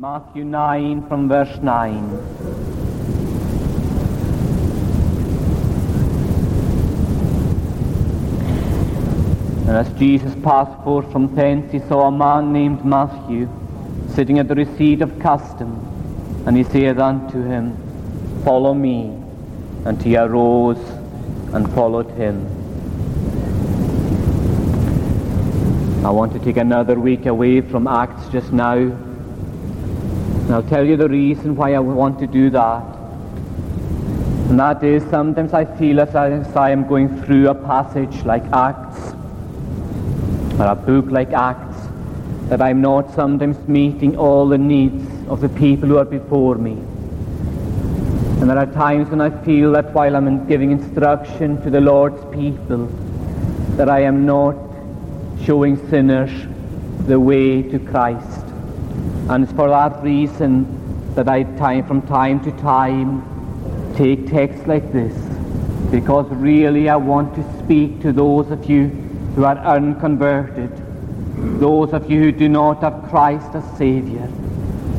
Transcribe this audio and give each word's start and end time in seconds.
Matthew 0.00 0.44
9 0.44 1.08
from 1.08 1.28
verse 1.28 1.60
9. 1.60 1.94
And 9.66 9.70
as 9.70 9.92
Jesus 9.98 10.32
passed 10.44 10.84
forth 10.84 11.10
from 11.10 11.34
thence, 11.34 11.72
he 11.72 11.80
saw 11.80 12.06
a 12.06 12.12
man 12.12 12.52
named 12.52 12.84
Matthew 12.84 13.48
sitting 14.14 14.38
at 14.38 14.46
the 14.46 14.54
receipt 14.54 15.02
of 15.02 15.18
custom. 15.18 15.84
And 16.46 16.56
he 16.56 16.62
said 16.62 17.00
unto 17.00 17.42
him, 17.42 17.76
Follow 18.44 18.74
me. 18.74 19.20
And 19.84 20.00
he 20.00 20.16
arose 20.16 20.78
and 21.52 21.68
followed 21.74 22.12
him. 22.12 22.46
I 26.06 26.10
want 26.10 26.32
to 26.34 26.38
take 26.38 26.56
another 26.56 27.00
week 27.00 27.26
away 27.26 27.62
from 27.62 27.88
Acts 27.88 28.28
just 28.28 28.52
now 28.52 29.07
and 30.48 30.54
I'll 30.54 30.62
tell 30.62 30.82
you 30.82 30.96
the 30.96 31.10
reason 31.10 31.54
why 31.54 31.74
I 31.74 31.78
want 31.78 32.18
to 32.20 32.26
do 32.26 32.48
that. 32.48 32.82
And 34.48 34.58
that 34.58 34.82
is 34.82 35.02
sometimes 35.10 35.52
I 35.52 35.66
feel 35.66 36.00
as 36.00 36.14
I 36.14 36.70
am 36.70 36.88
going 36.88 37.22
through 37.22 37.50
a 37.50 37.54
passage 37.54 38.24
like 38.24 38.44
Acts, 38.50 39.12
or 40.58 40.64
a 40.64 40.74
book 40.74 41.10
like 41.10 41.34
Acts, 41.34 41.76
that 42.48 42.62
I'm 42.62 42.80
not 42.80 43.14
sometimes 43.14 43.58
meeting 43.68 44.16
all 44.16 44.48
the 44.48 44.56
needs 44.56 45.04
of 45.28 45.42
the 45.42 45.50
people 45.50 45.90
who 45.90 45.98
are 45.98 46.06
before 46.06 46.54
me. 46.54 46.78
And 48.40 48.48
there 48.48 48.56
are 48.56 48.72
times 48.72 49.10
when 49.10 49.20
I 49.20 49.28
feel 49.44 49.72
that 49.72 49.92
while 49.92 50.16
I'm 50.16 50.46
giving 50.48 50.70
instruction 50.70 51.60
to 51.60 51.68
the 51.68 51.82
Lord's 51.82 52.24
people, 52.34 52.86
that 53.76 53.90
I 53.90 54.00
am 54.00 54.24
not 54.24 54.56
showing 55.44 55.76
sinners 55.90 56.30
the 57.06 57.20
way 57.20 57.60
to 57.64 57.78
Christ. 57.78 58.47
And 59.28 59.44
it's 59.44 59.52
for 59.52 59.68
that 59.68 60.02
reason 60.02 61.14
that 61.14 61.28
I 61.28 61.42
time 61.42 61.86
from 61.86 62.02
time 62.02 62.42
to 62.44 62.52
time 62.52 63.22
take 63.96 64.28
texts 64.28 64.66
like 64.66 64.92
this. 64.92 65.14
Because 65.90 66.26
really 66.28 66.88
I 66.88 66.96
want 66.96 67.34
to 67.34 67.58
speak 67.58 68.00
to 68.02 68.12
those 68.12 68.50
of 68.50 68.68
you 68.70 68.88
who 69.34 69.44
are 69.44 69.58
unconverted, 69.58 70.70
those 71.60 71.92
of 71.92 72.10
you 72.10 72.20
who 72.20 72.32
do 72.32 72.48
not 72.48 72.82
have 72.82 73.08
Christ 73.08 73.48
as 73.54 73.64
Saviour. 73.78 74.28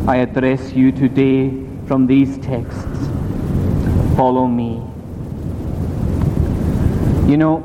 I 0.07 0.17
address 0.17 0.73
you 0.73 0.91
today 0.91 1.51
from 1.87 2.07
these 2.07 2.37
texts. 2.39 3.07
Follow 4.15 4.47
me. 4.47 4.81
You 7.29 7.37
know, 7.37 7.59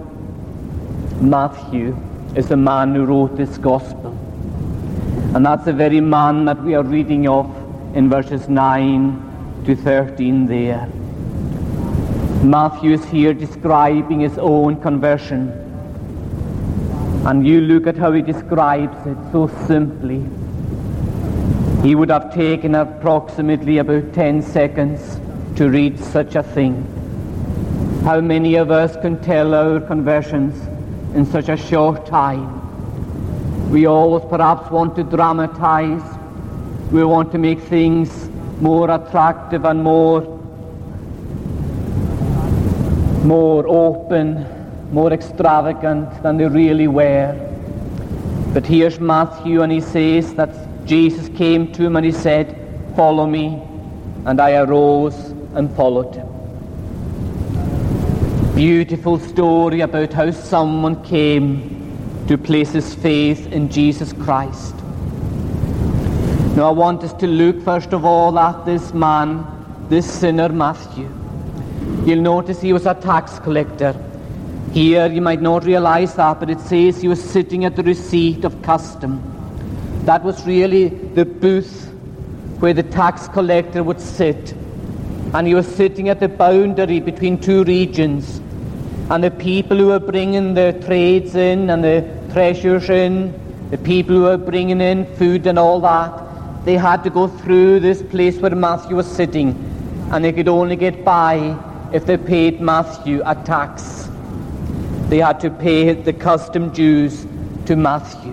Matthew 1.20 1.96
is 2.36 2.48
the 2.48 2.56
man 2.56 2.94
who 2.94 3.04
wrote 3.04 3.36
this 3.36 3.56
gospel. 3.58 4.03
And 5.34 5.44
that's 5.44 5.64
the 5.64 5.72
very 5.72 6.00
man 6.00 6.44
that 6.44 6.62
we 6.62 6.76
are 6.76 6.84
reading 6.84 7.26
of 7.28 7.46
in 7.96 8.08
verses 8.08 8.48
9 8.48 9.62
to 9.66 9.74
13 9.74 10.46
there. 10.46 10.86
Matthew 12.44 12.92
is 12.92 13.04
here 13.06 13.34
describing 13.34 14.20
his 14.20 14.38
own 14.38 14.80
conversion. 14.80 15.50
And 17.26 17.44
you 17.44 17.62
look 17.62 17.88
at 17.88 17.96
how 17.96 18.12
he 18.12 18.22
describes 18.22 18.96
it 19.08 19.16
so 19.32 19.48
simply. 19.66 20.24
He 21.82 21.96
would 21.96 22.10
have 22.10 22.32
taken 22.32 22.76
approximately 22.76 23.78
about 23.78 24.12
10 24.12 24.40
seconds 24.40 25.18
to 25.56 25.68
read 25.68 25.98
such 25.98 26.36
a 26.36 26.44
thing. 26.44 26.74
How 28.04 28.20
many 28.20 28.54
of 28.54 28.70
us 28.70 28.94
can 28.96 29.20
tell 29.20 29.52
our 29.52 29.80
conversions 29.80 30.54
in 31.16 31.26
such 31.26 31.48
a 31.48 31.56
short 31.56 32.06
time? 32.06 32.63
We 33.70 33.86
always 33.86 34.24
perhaps 34.28 34.70
want 34.70 34.94
to 34.96 35.02
dramatize. 35.02 36.02
We 36.90 37.04
want 37.04 37.32
to 37.32 37.38
make 37.38 37.60
things 37.60 38.28
more 38.60 38.90
attractive 38.90 39.64
and 39.64 39.82
more, 39.82 40.22
more 43.24 43.66
open, 43.66 44.46
more 44.92 45.12
extravagant 45.12 46.22
than 46.22 46.36
they 46.36 46.46
really 46.46 46.86
were. 46.88 47.34
But 48.52 48.64
here's 48.64 49.00
Matthew, 49.00 49.62
and 49.62 49.72
he 49.72 49.80
says 49.80 50.34
that 50.34 50.50
Jesus 50.86 51.28
came 51.36 51.72
to 51.72 51.84
him 51.84 51.96
and 51.96 52.06
he 52.06 52.12
said, 52.12 52.56
Follow 52.94 53.26
me. 53.26 53.60
And 54.26 54.40
I 54.40 54.56
arose 54.56 55.16
and 55.54 55.74
followed 55.74 56.14
him. 56.14 56.28
Beautiful 58.54 59.18
story 59.18 59.80
about 59.80 60.12
how 60.12 60.30
someone 60.30 61.02
came 61.02 61.73
to 62.28 62.38
place 62.38 62.72
his 62.72 62.94
faith 62.94 63.46
in 63.52 63.68
Jesus 63.68 64.12
Christ. 64.12 64.74
Now 66.56 66.68
I 66.68 66.72
want 66.72 67.02
us 67.02 67.12
to 67.14 67.26
look 67.26 67.62
first 67.62 67.92
of 67.92 68.04
all 68.04 68.38
at 68.38 68.64
this 68.64 68.94
man, 68.94 69.44
this 69.88 70.10
sinner 70.10 70.48
Matthew. 70.48 71.08
You'll 72.06 72.22
notice 72.22 72.60
he 72.60 72.72
was 72.72 72.86
a 72.86 72.94
tax 72.94 73.38
collector. 73.40 73.94
Here 74.72 75.06
you 75.06 75.20
might 75.20 75.42
not 75.42 75.64
realize 75.64 76.14
that, 76.14 76.40
but 76.40 76.50
it 76.50 76.60
says 76.60 77.00
he 77.00 77.08
was 77.08 77.22
sitting 77.22 77.64
at 77.64 77.76
the 77.76 77.82
receipt 77.82 78.44
of 78.44 78.60
custom. 78.62 79.22
That 80.04 80.22
was 80.24 80.46
really 80.46 80.88
the 80.88 81.24
booth 81.24 81.90
where 82.58 82.72
the 82.72 82.82
tax 82.82 83.28
collector 83.28 83.82
would 83.82 84.00
sit. 84.00 84.52
And 85.34 85.46
he 85.46 85.54
was 85.54 85.66
sitting 85.66 86.08
at 86.08 86.20
the 86.20 86.28
boundary 86.28 87.00
between 87.00 87.38
two 87.38 87.64
regions. 87.64 88.40
And 89.10 89.22
the 89.22 89.30
people 89.30 89.76
who 89.76 89.88
were 89.88 89.98
bringing 89.98 90.54
their 90.54 90.72
trades 90.72 91.34
in 91.34 91.68
and 91.68 91.84
the 91.84 92.08
treasures 92.32 92.88
in, 92.88 93.32
the 93.70 93.76
people 93.78 94.16
who 94.16 94.22
were 94.22 94.38
bringing 94.38 94.80
in 94.80 95.04
food 95.16 95.46
and 95.46 95.58
all 95.58 95.80
that, 95.80 96.64
they 96.64 96.78
had 96.78 97.04
to 97.04 97.10
go 97.10 97.28
through 97.28 97.80
this 97.80 98.00
place 98.02 98.38
where 98.38 98.54
Matthew 98.54 98.96
was 98.96 99.06
sitting. 99.06 99.50
And 100.10 100.24
they 100.24 100.32
could 100.32 100.48
only 100.48 100.76
get 100.76 101.04
by 101.04 101.58
if 101.92 102.06
they 102.06 102.16
paid 102.16 102.62
Matthew 102.62 103.20
a 103.26 103.34
tax. 103.34 104.08
They 105.08 105.18
had 105.18 105.38
to 105.40 105.50
pay 105.50 105.92
the 105.92 106.14
custom 106.14 106.70
dues 106.70 107.26
to 107.66 107.76
Matthew. 107.76 108.32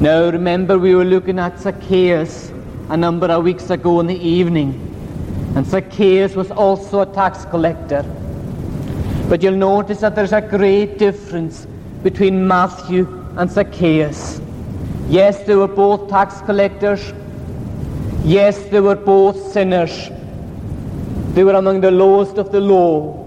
Now 0.00 0.30
remember 0.30 0.78
we 0.78 0.94
were 0.94 1.04
looking 1.04 1.38
at 1.38 1.60
Zacchaeus 1.60 2.50
a 2.88 2.96
number 2.96 3.26
of 3.26 3.44
weeks 3.44 3.68
ago 3.68 4.00
in 4.00 4.06
the 4.06 4.18
evening. 4.18 4.88
And 5.54 5.66
Zacchaeus 5.66 6.34
was 6.34 6.50
also 6.50 7.00
a 7.00 7.06
tax 7.06 7.44
collector. 7.44 8.02
But 9.32 9.42
you'll 9.42 9.56
notice 9.56 10.00
that 10.00 10.14
there's 10.14 10.34
a 10.34 10.42
great 10.42 10.98
difference 10.98 11.66
between 12.02 12.46
Matthew 12.46 13.06
and 13.38 13.50
Zacchaeus. 13.50 14.42
Yes, 15.08 15.42
they 15.44 15.54
were 15.54 15.68
both 15.68 16.10
tax 16.10 16.42
collectors. 16.42 17.14
Yes, 18.24 18.62
they 18.64 18.80
were 18.80 18.94
both 18.94 19.50
sinners. 19.50 20.10
They 21.32 21.44
were 21.44 21.54
among 21.54 21.80
the 21.80 21.90
lowest 21.90 22.36
of 22.36 22.52
the 22.52 22.60
low. 22.60 23.24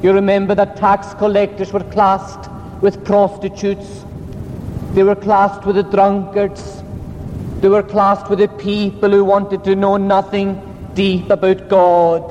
You 0.00 0.12
remember 0.12 0.54
that 0.54 0.76
tax 0.76 1.12
collectors 1.14 1.72
were 1.72 1.82
classed 1.82 2.48
with 2.80 3.04
prostitutes. 3.04 4.04
They 4.92 5.02
were 5.02 5.16
classed 5.16 5.66
with 5.66 5.74
the 5.74 5.82
drunkards. 5.82 6.84
They 7.62 7.68
were 7.68 7.82
classed 7.82 8.30
with 8.30 8.38
the 8.38 8.46
people 8.46 9.10
who 9.10 9.24
wanted 9.24 9.64
to 9.64 9.74
know 9.74 9.96
nothing 9.96 10.62
deep 10.94 11.30
about 11.30 11.68
God 11.68 12.22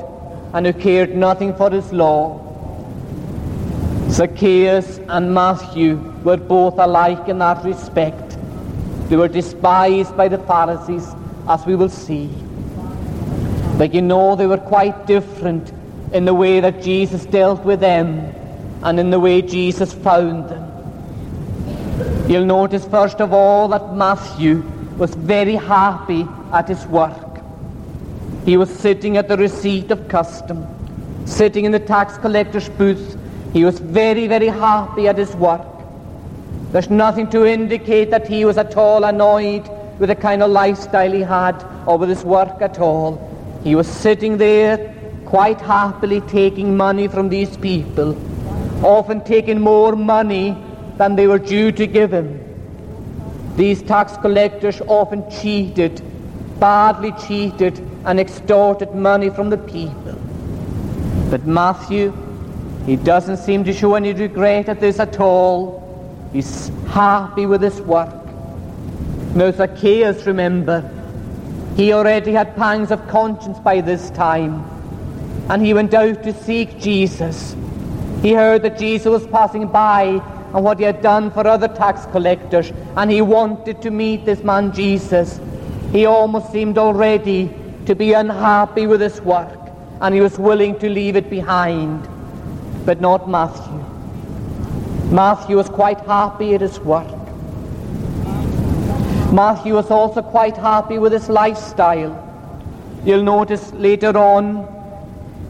and 0.54 0.66
who 0.66 0.72
cared 0.72 1.14
nothing 1.14 1.54
for 1.58 1.70
His 1.70 1.92
law. 1.92 2.45
Zacchaeus 4.16 5.00
and 5.09 5.34
Matthew 5.34 5.98
were 6.24 6.38
both 6.38 6.80
alike 6.80 7.28
in 7.28 7.40
that 7.40 7.66
respect. 7.66 8.38
They 9.09 9.18
were 9.18 9.28
despised 9.28 10.16
by 10.16 10.30
the 10.30 10.38
Pharisees, 10.38 11.14
as 11.50 11.66
we 11.66 11.76
will 11.76 11.90
see. 11.90 12.28
But 13.78 13.94
you 13.94 14.02
know, 14.02 14.38
they 14.38 14.48
were 14.48 14.58
quite 14.58 15.06
different 15.06 15.74
in 16.14 16.24
the 16.24 16.34
way 16.34 16.62
that 16.62 16.81
Jesus 16.81 17.26
dealt 17.26 17.66
with 17.66 17.81
them 17.81 18.34
and 18.84 19.02
in 19.02 19.09
the 19.09 19.20
way 19.20 19.42
Jesus 19.42 19.92
found 19.92 20.47
them. 20.47 20.64
You'll 22.30 22.46
notice, 22.46 22.86
first 22.86 23.20
of 23.20 23.34
all, 23.34 23.68
that 23.68 23.96
Matthew 23.96 24.64
was 24.97 25.14
very 25.14 25.56
happy 25.56 26.26
at 26.53 26.70
his 26.70 26.86
work. 26.86 27.41
He 28.46 28.56
was 28.56 28.70
sitting 28.70 29.17
at 29.17 29.28
the 29.28 29.35
receipt 29.35 29.91
of 29.91 30.08
custom, 30.08 30.66
sitting 31.26 31.66
in 31.66 31.73
the 31.73 31.79
tax 31.79 32.17
collector's 32.17 32.70
booth, 32.70 33.15
he 33.55 33.63
was 33.63 33.79
very, 33.79 34.28
very 34.28 34.47
happy 34.47 35.07
at 35.07 35.17
his 35.17 35.34
work. 35.37 35.66
There's 36.73 36.90
nothing 36.90 37.29
to 37.29 37.46
indicate 37.46 38.11
that 38.11 38.28
he 38.28 38.43
was 38.43 38.57
at 38.57 38.75
all 38.75 39.05
annoyed 39.05 39.66
with 39.97 40.09
the 40.09 40.16
kind 40.16 40.43
of 40.43 40.52
lifestyle 40.52 41.09
he 41.09 41.22
had 41.22 41.63
or 41.85 41.97
with 41.97 42.09
his 42.09 42.25
work 42.25 42.61
at 42.61 42.79
all. 42.79 43.13
He 43.63 43.73
was 43.73 43.87
sitting 43.87 44.37
there 44.37 44.93
quite 45.25 45.61
happily 45.61 46.19
taking 46.19 46.75
money 46.75 47.07
from 47.07 47.29
these 47.29 47.55
people, 47.55 48.17
often 48.85 49.22
taking 49.22 49.61
more 49.61 49.96
money 49.96 50.57
than 50.97 51.16
they 51.16 51.28
were 51.28 51.40
due 51.40 51.72
to 51.72 51.87
give 51.87 52.11
him. 52.11 52.28
These 53.55 53.84
tax 53.84 54.17
collectors 54.17 54.81
often 54.81 55.31
cheated, 55.31 56.02
badly 56.59 57.13
cheated, 57.25 57.79
and 58.03 58.19
extorted 58.19 58.93
money 58.93 59.29
from 59.29 59.49
the 59.49 59.57
people. 59.59 60.19
But 61.29 61.47
Matthew 61.47 62.11
he 62.85 62.96
doesn't 62.96 63.37
seem 63.37 63.64
to 63.64 63.73
show 63.73 63.96
any 63.96 64.14
regret 64.14 64.70
at 64.70 64.79
this 64.79 64.99
at 64.99 65.20
all. 65.20 65.82
He's 66.32 66.70
happy 66.87 67.46
with 67.46 67.61
his 67.61 67.82
work. 67.82 68.14
Now 69.35 69.52
Zacchaeus, 69.52 70.26
remember, 70.26 70.90
He 71.76 71.91
already 71.91 72.32
had 72.32 72.55
pangs 72.55 72.90
of 72.90 73.05
conscience 73.09 73.59
by 73.59 73.82
this 73.82 74.09
time, 74.11 74.64
and 75.49 75.66
he 75.66 75.73
went 75.73 75.93
out 75.93 76.23
to 76.23 76.34
seek 76.34 76.79
Jesus. 76.79 77.53
He 78.22 78.32
heard 78.32 78.61
that 78.61 78.79
Jesus 78.79 79.08
was 79.08 79.28
passing 79.28 79.67
by 79.67 80.22
and 80.53 80.64
what 80.64 80.79
he 80.79 80.85
had 80.85 81.02
done 81.02 81.31
for 81.31 81.46
other 81.46 81.67
tax 81.67 82.05
collectors, 82.14 82.72
and 82.96 83.11
he 83.11 83.22
wanted 83.22 83.81
to 83.81 83.91
meet 83.91 84.23
this 84.23 84.41
man 84.41 84.72
Jesus. 84.72 85.41
He 85.91 86.05
almost 86.05 86.49
seemed 86.53 86.78
already 86.78 87.53
to 87.88 87.93
be 87.93 88.14
unhappy 88.14 88.88
with 88.88 89.02
his 89.02 89.20
work, 89.20 89.59
and 89.99 90.16
he 90.16 90.22
was 90.22 90.40
willing 90.40 90.79
to 90.79 90.88
leave 90.88 91.17
it 91.17 91.29
behind. 91.29 92.08
But 92.85 93.02
not 93.02 93.28
Matthew. 93.29 93.84
Matthew 95.11 95.58
was 95.58 95.70
quite 95.70 95.99
happy 96.02 96.53
at 96.55 96.61
his 96.61 96.79
work. 96.79 97.08
Matthew 99.32 99.73
was 99.73 99.91
also 99.91 100.22
quite 100.22 100.55
happy 100.55 100.97
with 100.99 101.11
his 101.11 101.29
lifestyle. 101.29 102.22
You'll 103.03 103.23
notice 103.23 103.73
later 103.73 104.17
on, 104.17 104.67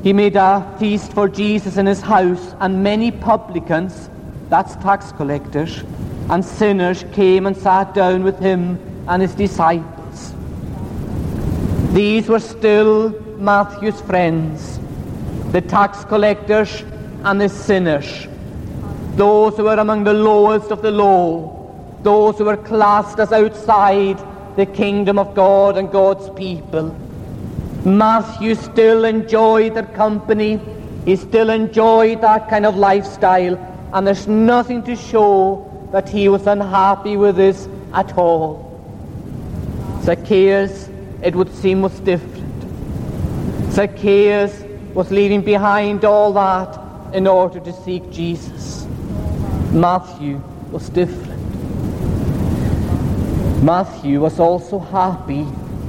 he 0.01 0.13
made 0.13 0.35
a 0.35 0.65
feast 0.79 1.13
for 1.13 1.27
Jesus 1.27 1.77
in 1.77 1.85
his 1.85 2.01
house, 2.01 2.55
and 2.59 2.83
many 2.83 3.11
publicans 3.11 4.09
that's 4.49 4.75
tax 4.75 5.11
collectors, 5.11 5.83
and 6.29 6.43
sinners 6.43 7.03
came 7.13 7.45
and 7.45 7.55
sat 7.55 7.93
down 7.93 8.23
with 8.23 8.39
him 8.39 8.79
and 9.07 9.21
his 9.21 9.35
disciples. 9.35 10.33
These 11.93 12.27
were 12.27 12.39
still 12.39 13.09
Matthew's 13.38 13.99
friends, 14.01 14.79
the 15.51 15.61
tax 15.61 16.03
collectors 16.05 16.83
and 17.25 17.42
the 17.42 17.50
sinners, 17.50 18.27
those 19.16 19.57
who 19.57 19.63
were 19.63 19.80
among 19.80 20.04
the 20.04 20.13
lowest 20.13 20.69
of 20.72 20.83
the 20.83 20.92
low, 20.92 21.98
those 22.04 22.38
who 22.38 22.45
were 22.45 22.56
classed 22.57 23.19
as 23.19 23.31
outside 23.31 24.19
the 24.56 24.66
kingdom 24.66 25.18
of 25.18 25.33
God 25.33 25.75
and 25.75 25.92
God's 25.92 26.30
people. 26.30 26.95
Matthew 27.83 28.54
still 28.54 29.06
enjoyed 29.06 29.74
their 29.74 29.88
company. 29.88 30.62
He 31.06 31.16
still 31.16 31.50
enjoyed 31.50 32.22
that 32.22 32.48
kind 32.48 32.66
of 32.66 32.75
lifestyle 32.75 33.57
and 33.92 34.06
there's 34.06 34.27
nothing 34.27 34.83
to 34.83 34.95
show 34.95 35.89
that 35.92 36.07
he 36.07 36.30
was 36.30 36.45
unhappy 36.45 37.18
with 37.18 37.38
this 37.38 37.68
at 37.94 38.16
all. 38.18 38.62
Zacchaeus, 40.04 40.89
it 41.24 41.36
would 41.36 41.51
seem, 41.56 41.81
was 41.81 42.00
different. 42.01 42.44
Zacchaeus 43.72 44.63
was 44.94 45.10
leaving 45.10 45.42
behind 45.42 46.06
all 46.06 46.31
that 46.33 46.84
in 47.15 47.27
order 47.27 47.62
to 47.62 47.71
seek 47.71 48.12
Jesus. 48.12 48.85
Matthew 49.71 50.41
was 50.69 50.89
different. 50.89 51.41
Matthew 53.63 54.19
was 54.19 54.38
also 54.38 54.79
happy 54.79 55.44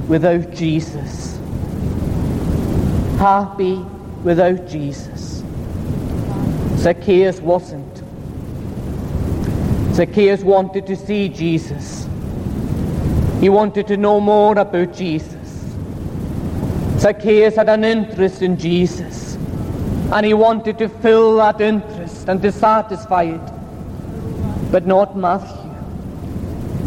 without 0.07 0.51
Jesus. 0.51 1.37
Happy 3.19 3.75
without 4.23 4.67
Jesus. 4.67 5.43
Zacchaeus 6.77 7.41
wasn't. 7.41 8.01
Zacchaeus 9.95 10.43
wanted 10.43 10.87
to 10.87 10.95
see 10.95 11.27
Jesus. 11.27 12.07
He 13.41 13.49
wanted 13.49 13.85
to 13.87 13.97
know 13.97 14.21
more 14.21 14.57
about 14.57 14.93
Jesus. 14.93 15.35
Zacchaeus 16.99 17.57
had 17.57 17.67
an 17.67 17.83
interest 17.83 18.41
in 18.41 18.57
Jesus. 18.57 19.26
And 20.11 20.25
he 20.25 20.33
wanted 20.33 20.77
to 20.79 20.89
fill 20.89 21.37
that 21.37 21.59
interest 21.61 22.29
and 22.29 22.41
to 22.41 22.51
satisfy 22.51 23.23
it. 23.23 24.71
But 24.71 24.85
not 24.85 25.17
Matthew. 25.17 25.71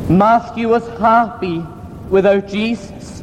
Matthew 0.08 0.69
was 0.69 0.87
happy 0.99 1.64
without 2.08 2.49
Jesus. 2.49 3.22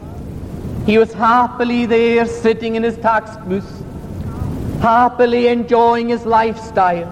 He 0.85 0.97
was 0.97 1.13
happily 1.13 1.85
there 1.85 2.25
sitting 2.25 2.75
in 2.75 2.83
his 2.83 2.97
tax 2.97 3.35
booth, 3.45 3.83
happily 4.81 5.47
enjoying 5.47 6.09
his 6.09 6.25
lifestyle, 6.25 7.11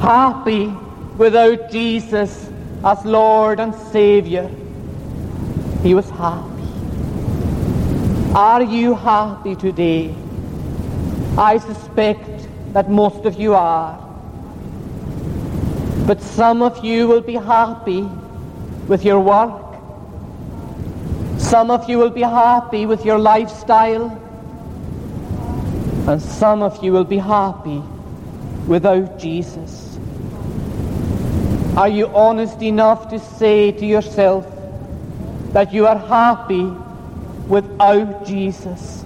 happy 0.00 0.66
without 1.16 1.70
Jesus 1.70 2.50
as 2.84 3.04
Lord 3.04 3.60
and 3.60 3.74
Savior, 3.92 4.50
he 5.82 5.94
was 5.94 6.08
happy. 6.10 6.50
Are 8.34 8.62
you 8.62 8.94
happy 8.94 9.54
today? 9.54 10.14
I 11.36 11.58
suspect 11.58 12.48
that 12.72 12.88
most 12.88 13.24
of 13.24 13.34
you 13.40 13.54
are. 13.54 13.98
But 16.06 16.20
some 16.20 16.62
of 16.62 16.84
you 16.84 17.08
will 17.08 17.22
be 17.22 17.34
happy 17.34 18.02
with 18.88 19.04
your 19.04 19.20
work. 19.20 19.62
Some 21.38 21.70
of 21.70 21.88
you 21.88 21.98
will 21.98 22.10
be 22.10 22.22
happy 22.22 22.86
with 22.86 23.04
your 23.04 23.18
lifestyle. 23.18 24.20
And 26.06 26.20
some 26.20 26.62
of 26.62 26.84
you 26.84 26.92
will 26.92 27.04
be 27.04 27.18
happy 27.18 27.82
without 28.66 29.18
Jesus. 29.18 29.98
Are 31.76 31.88
you 31.88 32.06
honest 32.08 32.62
enough 32.62 33.08
to 33.08 33.18
say 33.18 33.72
to 33.72 33.84
yourself 33.84 34.46
that 35.52 35.72
you 35.72 35.86
are 35.86 35.98
happy 35.98 36.64
without 37.48 38.24
Jesus? 38.24 39.03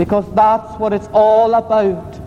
Because 0.00 0.24
that's 0.32 0.78
what 0.78 0.94
it's 0.94 1.10
all 1.12 1.52
about. 1.52 2.18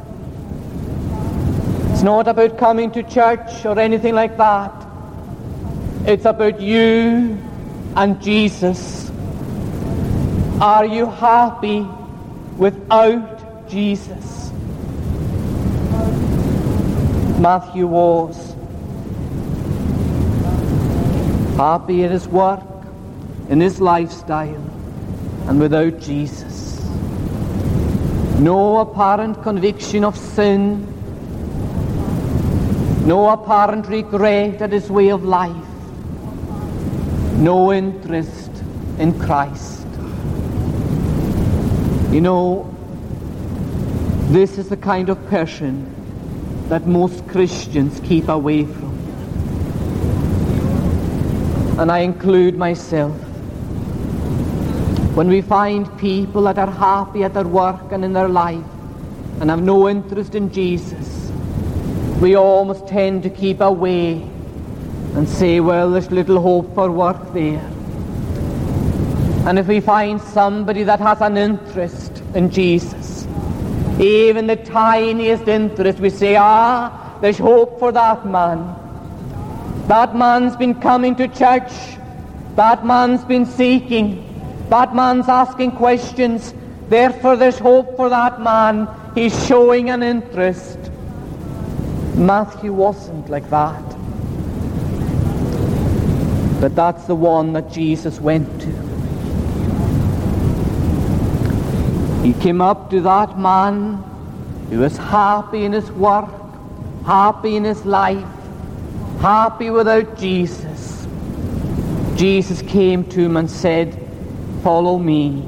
It's 1.92 2.04
not 2.04 2.28
about 2.28 2.56
coming 2.60 2.92
to 2.92 3.02
church 3.02 3.66
or 3.66 3.80
anything 3.80 4.14
like 4.14 4.38
that. 4.38 4.72
It's 6.06 6.26
about 6.26 6.62
you 6.62 7.36
and 7.96 8.22
Jesus. 8.22 9.10
Are 10.62 10.86
you 10.86 11.08
happy 11.08 11.88
without 12.58 13.68
Jesus? 13.68 14.52
Matthew 17.40 17.88
was. 17.88 18.56
Happy 21.58 22.04
in 22.04 22.12
his 22.12 22.28
work, 22.28 22.62
in 23.50 23.60
his 23.60 23.82
lifestyle, 23.82 24.64
and 25.48 25.60
without 25.60 26.00
Jesus. 26.00 26.53
No 28.44 28.80
apparent 28.80 29.42
conviction 29.42 30.04
of 30.04 30.18
sin, 30.18 30.86
no 33.08 33.30
apparent 33.30 33.88
regret 33.88 34.62
at 34.62 34.74
his 34.74 34.90
way 34.90 35.12
of 35.12 35.24
life, 35.24 35.56
no 37.38 37.72
interest 37.72 38.52
in 39.00 39.18
Christ. 39.18 39.88
You 42.12 42.20
know, 42.20 42.70
this 44.28 44.58
is 44.58 44.68
the 44.68 44.76
kind 44.76 45.08
of 45.08 45.26
person 45.28 45.88
that 46.68 46.86
most 46.86 47.26
Christians 47.30 48.02
keep 48.02 48.28
away 48.28 48.66
from. 48.66 48.92
And 51.80 51.90
I 51.90 52.00
include 52.00 52.58
myself. 52.58 53.23
When 55.16 55.28
we 55.28 55.42
find 55.42 55.96
people 56.00 56.42
that 56.44 56.58
are 56.58 56.72
happy 56.72 57.24
at 57.24 57.36
their 57.36 57.48
work 57.48 57.92
and 57.92 58.04
in 58.04 58.14
their 58.14 58.28
life 58.28 58.66
and 59.40 59.52
have 59.52 59.62
no 59.62 59.88
interest 59.88 60.34
in 60.34 60.52
Jesus, 60.52 61.30
we 62.20 62.36
almost 62.36 62.88
tend 62.88 63.22
to 63.22 63.30
keep 63.30 63.62
away 63.62 64.14
and 65.14 65.30
say, 65.30 65.60
well, 65.60 65.92
there's 65.92 66.10
little 66.10 66.42
hope 66.42 66.74
for 66.74 66.92
work 66.92 67.32
there. 67.32 67.62
And 69.46 69.60
if 69.60 69.68
we 69.68 69.82
find 69.82 70.20
somebody 70.20 70.82
that 70.82 71.00
has 71.00 71.22
an 71.22 71.38
interest 71.38 72.24
in 72.34 72.50
Jesus, 72.50 73.28
even 74.00 74.48
the 74.48 74.56
tiniest 74.56 75.48
interest, 75.48 76.00
we 76.00 76.10
say, 76.10 76.38
ah, 76.40 77.20
there's 77.22 77.38
hope 77.38 77.78
for 77.78 77.92
that 77.92 78.26
man. 78.26 78.76
That 79.88 80.16
man's 80.16 80.56
been 80.56 80.74
coming 80.82 81.16
to 81.18 81.28
church. 81.28 81.72
That 82.56 82.84
man's 82.84 83.24
been 83.24 83.46
seeking. 83.46 84.33
That 84.70 84.96
man's 84.96 85.30
asking 85.30 85.72
questions. 85.74 86.54
Therefore, 86.90 87.36
there's 87.36 87.60
hope 87.60 87.96
for 87.96 88.10
that 88.10 88.42
man. 88.42 88.88
He's 89.16 89.48
showing 89.48 89.90
an 89.90 90.04
interest. 90.04 90.78
Matthew 92.16 92.74
wasn't 92.74 93.30
like 93.30 93.50
that. 93.50 93.84
But 96.62 96.76
that's 96.76 97.06
the 97.06 97.16
one 97.16 97.54
that 97.54 97.72
Jesus 97.72 98.20
went 98.20 98.48
to. 98.62 98.68
He 102.24 102.34
came 102.34 102.62
up 102.62 102.90
to 102.92 103.02
that 103.02 103.38
man 103.38 104.02
who 104.70 104.80
was 104.80 104.96
happy 104.96 105.66
in 105.66 105.74
his 105.74 105.92
work, 105.92 106.30
happy 107.06 107.58
in 107.58 107.66
his 107.66 107.86
life, 107.86 108.26
happy 109.20 109.70
without 109.70 110.18
Jesus. 110.18 111.06
Jesus 112.16 112.62
came 112.62 113.04
to 113.10 113.20
him 113.20 113.36
and 113.36 113.52
said, 113.52 114.03
Follow 114.64 114.98
me. 114.98 115.44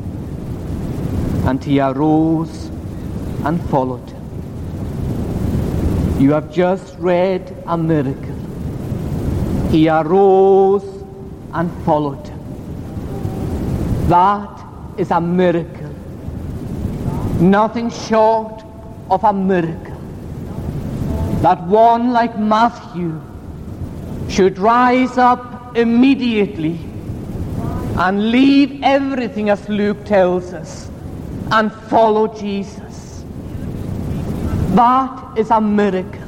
And 1.45 1.63
he 1.63 1.79
arose 1.79 2.65
and 3.45 3.62
followed 3.69 4.10
him. 4.10 4.22
You 6.19 6.34
have 6.34 6.51
just 6.51 6.95
read 6.98 7.55
a 7.65 7.77
miracle. 7.77 8.36
He 9.69 9.88
arose 9.88 10.84
and 11.53 11.72
followed 11.86 12.27
him. 12.27 12.39
That 14.10 14.65
is 14.98 15.12
a 15.12 15.22
miracle. 15.22 15.93
Nothing 17.39 17.89
short 17.89 18.63
of 19.10 19.24
a 19.24 19.31
miracle. 19.31 19.98
That 21.41 21.63
one 21.63 22.12
like 22.12 22.38
Matthew 22.38 23.22
should 24.29 24.57
rise 24.57 25.17
up 25.17 25.77
immediately 25.77 26.79
and 27.97 28.29
leave 28.31 28.81
everything 28.83 29.49
as 29.49 29.67
Luke 29.69 30.03
tells 30.05 30.53
us 30.53 30.89
and 31.51 31.71
follow 31.71 32.27
Jesus. 32.27 33.23
That 34.75 35.37
is 35.37 35.49
a 35.51 35.61
miracle. 35.61 36.21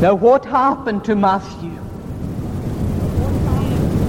Now, 0.00 0.14
what 0.14 0.44
happened 0.44 1.04
to 1.04 1.14
Matthew? 1.14 1.70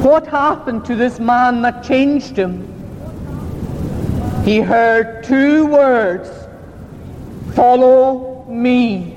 What 0.02 0.26
happened 0.26 0.86
to 0.86 0.96
this 0.96 1.20
man 1.20 1.62
that 1.62 1.84
changed 1.84 2.36
him? 2.36 2.68
He 4.44 4.62
heard 4.62 5.24
two 5.24 5.68
words 5.68 6.30
follow 7.54 8.46
me. 8.50 9.14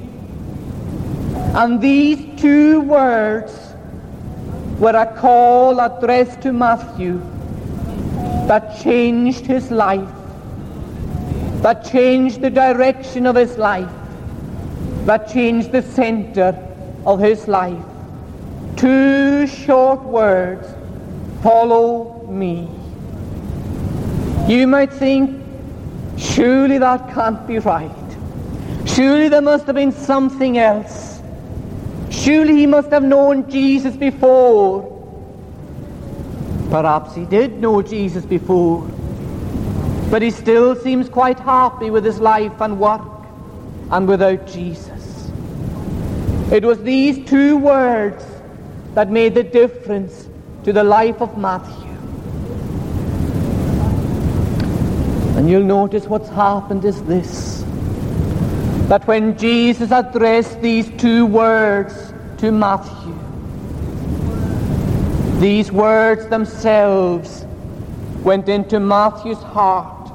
And 1.54 1.80
these 1.80 2.38
two 2.38 2.80
words 2.82 3.63
were 4.78 4.97
a 4.97 5.07
call 5.19 5.81
addressed 5.81 6.43
to 6.43 6.52
Matthew 6.52 7.19
that 8.49 8.81
changed 8.83 9.47
his 9.47 9.71
life, 9.71 10.09
that 11.62 11.85
changed 11.85 12.40
the 12.40 12.50
direction 12.50 13.26
of 13.26 13.37
his 13.37 13.57
life, 13.57 13.90
that 15.07 15.31
changed 15.33 15.73
the 15.73 15.83
center 15.83 16.57
of 17.07 17.21
his 17.21 17.47
life. 17.49 17.85
Two 18.76 19.47
short 19.47 20.02
words, 20.02 20.66
follow 21.43 22.26
me. 22.28 22.69
You 24.49 24.66
might 24.66 24.93
think, 24.93 25.43
surely 26.19 26.78
that 26.78 27.12
can't 27.14 27.47
be 27.47 27.59
right. 27.61 27.90
Surely 28.85 29.28
there 29.28 29.40
must 29.40 29.66
have 29.66 29.76
been 29.76 29.93
something 29.93 30.59
else. 30.59 31.03
Surely 32.11 32.56
he 32.56 32.66
must 32.66 32.90
have 32.90 33.02
known 33.02 33.50
Jesus 33.50 33.96
before. 33.96 34.90
Perhaps 36.70 37.14
he 37.14 37.25
did 37.25 37.61
know 37.61 37.82
Jesus 37.82 38.25
before, 38.25 38.82
but 40.11 40.23
he 40.23 40.30
still 40.30 40.75
seems 40.75 41.08
quite 41.08 41.38
happy 41.38 41.90
with 41.90 42.04
his 42.04 42.18
life 42.18 42.61
and 42.61 42.80
work 42.80 43.02
and 43.90 44.08
without 44.08 44.46
Jesus. 44.46 45.30
It 46.50 46.64
was 46.64 46.82
these 46.82 47.25
two 47.28 47.56
words 47.58 48.25
that 48.94 49.11
made 49.11 49.34
the 49.34 49.42
difference 49.42 50.28
to 50.64 50.73
the 50.73 50.82
life 50.82 51.20
of 51.20 51.37
Matthew. 51.38 51.90
And 55.37 55.50
you'll 55.50 55.62
notice 55.62 56.06
what's 56.06 56.28
happened 56.30 56.84
is 56.84 57.02
this 57.04 57.53
that 58.88 59.06
when 59.06 59.36
Jesus 59.38 59.90
addressed 59.90 60.60
these 60.60 60.90
two 60.98 61.24
words 61.26 62.12
to 62.38 62.52
Matthew, 62.52 63.18
these 65.40 65.72
words 65.72 66.26
themselves 66.28 67.44
went 68.22 68.48
into 68.48 68.80
Matthew's 68.80 69.42
heart 69.42 70.12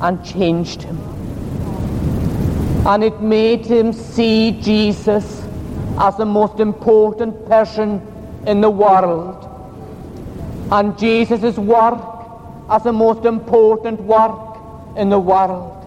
and 0.00 0.24
changed 0.24 0.82
him. 0.82 0.98
And 2.86 3.04
it 3.04 3.20
made 3.20 3.64
him 3.64 3.92
see 3.92 4.60
Jesus 4.60 5.42
as 5.98 6.16
the 6.16 6.24
most 6.24 6.58
important 6.58 7.46
person 7.46 8.00
in 8.46 8.60
the 8.60 8.70
world. 8.70 9.48
And 10.72 10.98
Jesus' 10.98 11.56
work 11.56 12.00
as 12.68 12.82
the 12.82 12.92
most 12.92 13.24
important 13.24 14.00
work 14.00 14.58
in 14.96 15.10
the 15.10 15.18
world. 15.20 15.81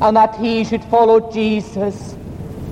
And 0.00 0.16
that 0.16 0.36
he 0.36 0.64
should 0.64 0.84
follow 0.84 1.30
Jesus 1.32 2.16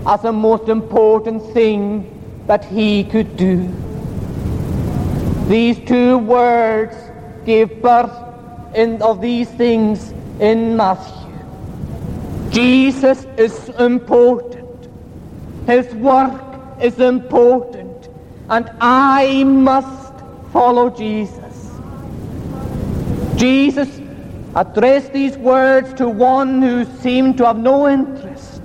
as 0.07 0.23
the 0.23 0.33
most 0.33 0.69
important 0.69 1.43
thing 1.53 2.09
that 2.47 2.65
he 2.65 3.05
could 3.05 3.37
do. 3.37 3.71
These 5.49 5.79
two 5.87 6.19
words 6.19 6.97
give 7.45 7.81
birth 7.83 8.13
in, 8.75 9.01
of 9.03 9.21
these 9.21 9.49
things 9.51 10.13
in 10.41 10.77
Matthew. 10.77 11.23
Jesus 12.51 13.25
is 13.37 13.69
important. 13.71 14.89
His 15.67 15.93
work 15.95 16.43
is 16.81 16.99
important. 16.99 18.09
And 18.49 18.71
I 18.81 19.45
must 19.45 20.13
follow 20.53 20.91
Jesus. 20.91 21.71
Jesus 23.37 24.02
addressed 24.55 25.13
these 25.13 25.37
words 25.39 25.93
to 25.95 26.09
one 26.09 26.61
who 26.61 26.85
seemed 27.01 27.39
to 27.39 27.47
have 27.47 27.59
no 27.59 27.89
interest. 27.89 28.63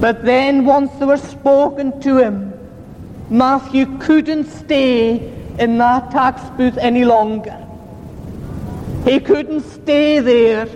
But 0.00 0.24
then, 0.24 0.64
once 0.64 0.90
they 0.98 1.06
were 1.06 1.16
spoken 1.16 2.00
to 2.00 2.18
him, 2.18 2.52
Matthew 3.30 3.98
couldn't 3.98 4.46
stay 4.46 5.32
in 5.58 5.78
that 5.78 6.10
tax 6.10 6.42
booth 6.56 6.76
any 6.78 7.04
longer. 7.04 7.58
He 9.04 9.20
couldn't 9.20 9.62
stay 9.62 10.20
there. 10.20 10.66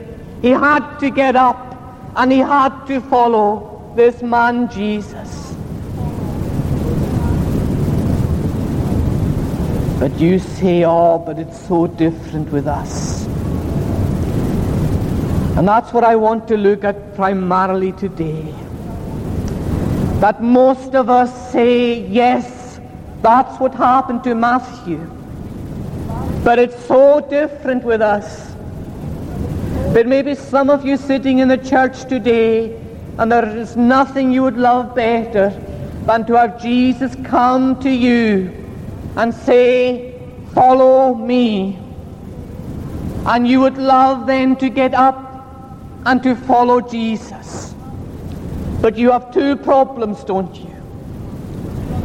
He 0.42 0.50
had 0.50 0.98
to 0.98 1.10
get 1.10 1.36
up 1.36 1.66
and 2.16 2.32
he 2.32 2.38
had 2.38 2.86
to 2.86 3.00
follow 3.00 3.92
this 3.94 4.22
man 4.22 4.70
Jesus. 4.70 5.54
But 9.98 10.18
you 10.20 10.38
say, 10.38 10.84
oh, 10.84 11.18
but 11.18 11.38
it's 11.38 11.66
so 11.66 11.86
different 11.86 12.52
with 12.52 12.66
us. 12.66 13.26
And 15.56 15.66
that's 15.66 15.90
what 15.90 16.04
I 16.04 16.16
want 16.16 16.46
to 16.48 16.56
look 16.58 16.84
at 16.84 17.14
primarily 17.14 17.92
today. 17.92 18.42
That 20.20 20.42
most 20.42 20.94
of 20.94 21.08
us 21.08 21.50
say, 21.50 22.06
yes, 22.08 22.78
that's 23.22 23.58
what 23.58 23.74
happened 23.74 24.22
to 24.24 24.34
Matthew. 24.34 24.98
But 26.44 26.58
it's 26.58 26.84
so 26.84 27.20
different 27.20 27.84
with 27.84 28.02
us. 28.02 28.54
There 29.94 30.04
may 30.04 30.20
be 30.20 30.34
some 30.34 30.68
of 30.68 30.84
you 30.84 30.98
sitting 30.98 31.38
in 31.38 31.48
the 31.48 31.56
church 31.56 32.04
today, 32.04 32.78
and 33.16 33.32
there 33.32 33.48
is 33.56 33.76
nothing 33.76 34.30
you 34.32 34.42
would 34.42 34.58
love 34.58 34.94
better 34.94 35.48
than 36.04 36.26
to 36.26 36.34
have 36.34 36.60
Jesus 36.60 37.16
come 37.24 37.80
to 37.80 37.88
you 37.88 38.52
and 39.16 39.34
say, 39.34 40.20
Follow 40.52 41.14
me. 41.14 41.78
And 43.24 43.48
you 43.48 43.60
would 43.60 43.78
love 43.78 44.26
then 44.26 44.56
to 44.56 44.68
get 44.68 44.92
up 44.92 45.25
and 46.06 46.22
to 46.22 46.34
follow 46.34 46.80
Jesus. 46.80 47.74
But 48.80 48.96
you 48.96 49.10
have 49.10 49.32
two 49.34 49.56
problems, 49.56 50.24
don't 50.24 50.54
you? 50.54 50.72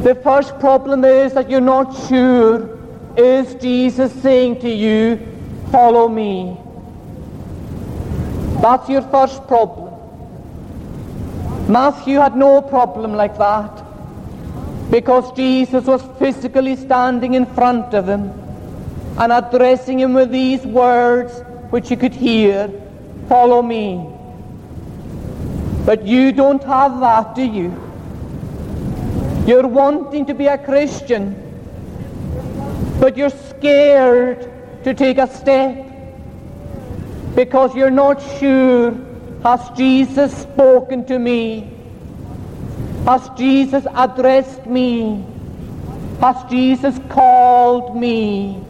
The 0.02 0.16
first 0.16 0.60
problem 0.60 1.06
is 1.06 1.34
that 1.34 1.50
you're 1.50 1.62
not 1.62 1.96
sure 2.08 2.80
is 3.16 3.54
Jesus 3.56 4.12
saying 4.22 4.62
to 4.62 4.70
you, 4.70 5.20
follow 5.72 6.08
me? 6.08 6.58
That's 8.62 8.90
your 8.90 9.04
first 9.04 9.48
problem. 9.48 9.94
Matthew 11.72 12.18
had 12.18 12.36
no 12.36 12.62
problem 12.62 13.14
like 13.14 13.38
that 13.38 13.84
because 14.90 15.32
Jesus 15.34 15.86
was 15.86 16.02
physically 16.18 16.76
standing 16.76 17.36
in 17.36 17.46
front 17.46 17.94
of 17.94 18.10
him 18.10 18.32
and 19.20 19.32
addressing 19.32 20.00
him 20.00 20.14
with 20.14 20.32
these 20.32 20.66
words 20.66 21.44
which 21.70 21.90
he 21.90 21.96
could 21.96 22.14
hear, 22.14 22.68
follow 23.32 23.62
me. 23.62 24.06
But 25.86 26.06
you 26.06 26.34
don't 26.34 26.62
have 26.66 27.00
that, 27.00 27.34
do 27.34 27.44
you? 27.44 27.70
You're 29.48 29.68
wanting 29.68 30.26
to 30.26 30.34
be 30.34 30.48
a 30.48 30.58
Christian, 30.58 31.30
but 33.00 33.16
you're 33.16 33.38
scared 33.54 34.52
to 34.84 34.94
take 34.94 35.18
a 35.18 35.28
step 35.28 35.78
because 37.34 37.74
you're 37.74 37.98
not 38.04 38.22
sure 38.38 38.92
has 39.44 39.70
Jesus 39.78 40.36
spoken 40.36 41.06
to 41.06 41.18
me? 41.18 41.72
Has 43.06 43.30
Jesus 43.38 43.88
addressed 43.96 44.66
me? 44.66 45.26
Has 46.20 46.36
Jesus 46.50 47.00
called 47.08 47.96
me 47.96 48.62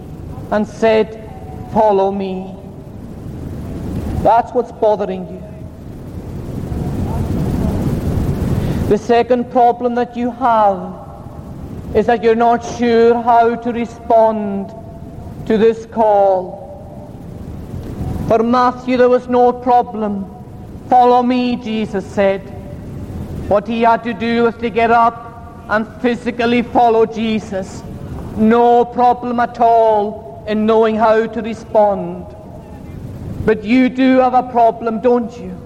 and 0.51 0.67
said, 0.67 1.17
follow 1.73 2.11
me? 2.11 2.60
That's 4.23 4.51
what's 4.51 4.71
bothering 4.71 5.27
you. 5.27 5.41
The 8.89 8.97
second 8.97 9.51
problem 9.51 9.95
that 9.95 10.17
you 10.17 10.31
have 10.31 11.95
is 11.95 12.05
that 12.05 12.23
you're 12.23 12.35
not 12.35 12.63
sure 12.77 13.21
how 13.21 13.55
to 13.55 13.71
respond 13.71 14.73
to 15.47 15.57
this 15.57 15.85
call. 15.85 16.59
For 18.27 18.43
Matthew, 18.43 18.97
there 18.97 19.09
was 19.09 19.27
no 19.27 19.51
problem. 19.51 20.25
Follow 20.89 21.23
me, 21.23 21.55
Jesus 21.57 22.05
said. 22.05 22.41
What 23.49 23.67
he 23.67 23.81
had 23.81 24.03
to 24.03 24.13
do 24.13 24.43
was 24.43 24.55
to 24.57 24.69
get 24.69 24.91
up 24.91 25.65
and 25.69 25.87
physically 26.01 26.61
follow 26.61 27.05
Jesus. 27.05 27.83
no 28.37 28.85
problem 28.85 29.39
at 29.39 29.59
all 29.59 30.43
in 30.47 30.65
knowing 30.65 30.95
how 30.95 31.27
to 31.27 31.41
respond. 31.41 32.25
But 33.45 33.63
you 33.63 33.89
do 33.89 34.19
have 34.19 34.33
a 34.33 34.43
problem, 34.43 35.01
don't 35.01 35.35
you? 35.37 35.57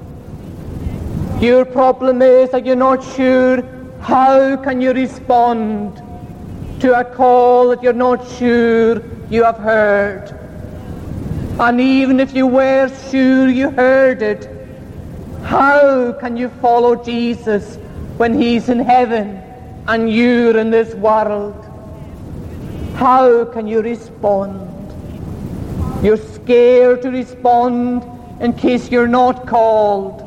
Your 1.39 1.65
problem 1.65 2.22
is 2.22 2.50
that 2.51 2.65
you're 2.65 2.75
not 2.75 3.03
sure 3.03 3.62
how 4.00 4.55
can 4.58 4.79
you 4.79 4.94
respond 4.94 6.01
to 6.79 6.98
a 6.98 7.03
call 7.03 7.70
that 7.70 7.82
you're 7.84 7.94
not 7.94 8.27
sure 8.27 9.01
you 9.29 9.44
have 9.44 9.58
heard. 9.58 10.32
And 11.60 11.79
even 11.82 12.20
if 12.20 12.36
you 12.36 12.48
were 12.48 12.89
sure 13.10 13.50
you 13.50 13.70
heard 13.72 14.22
it, 14.22 14.50
how 15.44 16.13
can 16.13 16.38
you 16.38 16.50
follow 16.62 16.96
Jesus 17.03 17.77
when 18.17 18.39
he's 18.39 18.70
in 18.70 18.79
heaven 18.79 19.41
and 19.88 20.12
you're 20.12 20.58
in 20.58 20.70
this 20.70 20.94
world? 20.96 21.55
How 22.96 23.46
can 23.46 23.67
you 23.67 23.82
respond? 23.82 24.72
You're 26.03 26.17
scared 26.45 27.01
to 27.01 27.09
respond 27.09 28.03
in 28.39 28.53
case 28.53 28.91
you're 28.91 29.07
not 29.07 29.47
called 29.47 30.21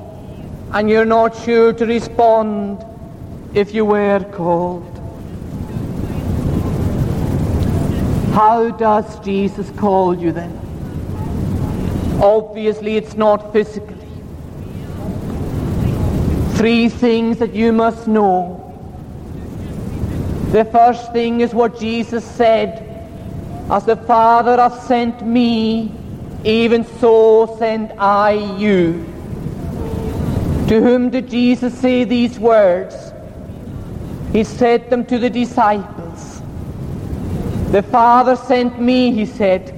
and 0.72 0.90
you're 0.90 1.04
not 1.04 1.36
sure 1.44 1.72
to 1.72 1.86
respond 1.86 2.84
if 3.54 3.72
you 3.72 3.84
were 3.84 4.24
called. 4.32 4.84
How 8.34 8.70
does 8.70 9.20
Jesus 9.20 9.70
call 9.78 10.18
you 10.18 10.32
then? 10.32 10.50
Obviously, 12.20 12.96
it's 12.96 13.14
not 13.14 13.52
physically. 13.52 13.94
Three 16.56 16.88
things 16.88 17.38
that 17.38 17.54
you 17.54 17.72
must 17.72 18.08
know. 18.08 18.56
The 20.50 20.64
first 20.64 21.12
thing 21.12 21.42
is 21.42 21.54
what 21.54 21.78
Jesus 21.78 22.24
said, 22.24 22.82
As 23.70 23.84
the 23.84 23.94
Father 23.96 24.56
hath 24.56 24.84
sent 24.84 25.24
me, 25.24 25.92
even 26.44 26.84
so 26.98 27.56
send 27.58 27.92
I 27.98 28.32
you. 28.58 29.04
To 30.68 30.82
whom 30.82 31.10
did 31.10 31.30
Jesus 31.30 31.72
say 31.78 32.04
these 32.04 32.38
words? 32.38 32.94
He 34.32 34.44
said 34.44 34.90
them 34.90 35.04
to 35.06 35.18
the 35.18 35.30
disciples. 35.30 36.42
The 37.72 37.82
Father 37.82 38.36
sent 38.36 38.80
me, 38.80 39.12
he 39.12 39.26
said, 39.26 39.70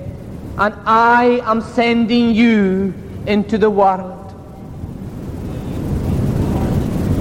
and 0.59 0.75
I 0.85 1.41
am 1.45 1.61
sending 1.61 2.35
you 2.35 2.93
into 3.27 3.57
the 3.57 3.71
world. 3.71 4.17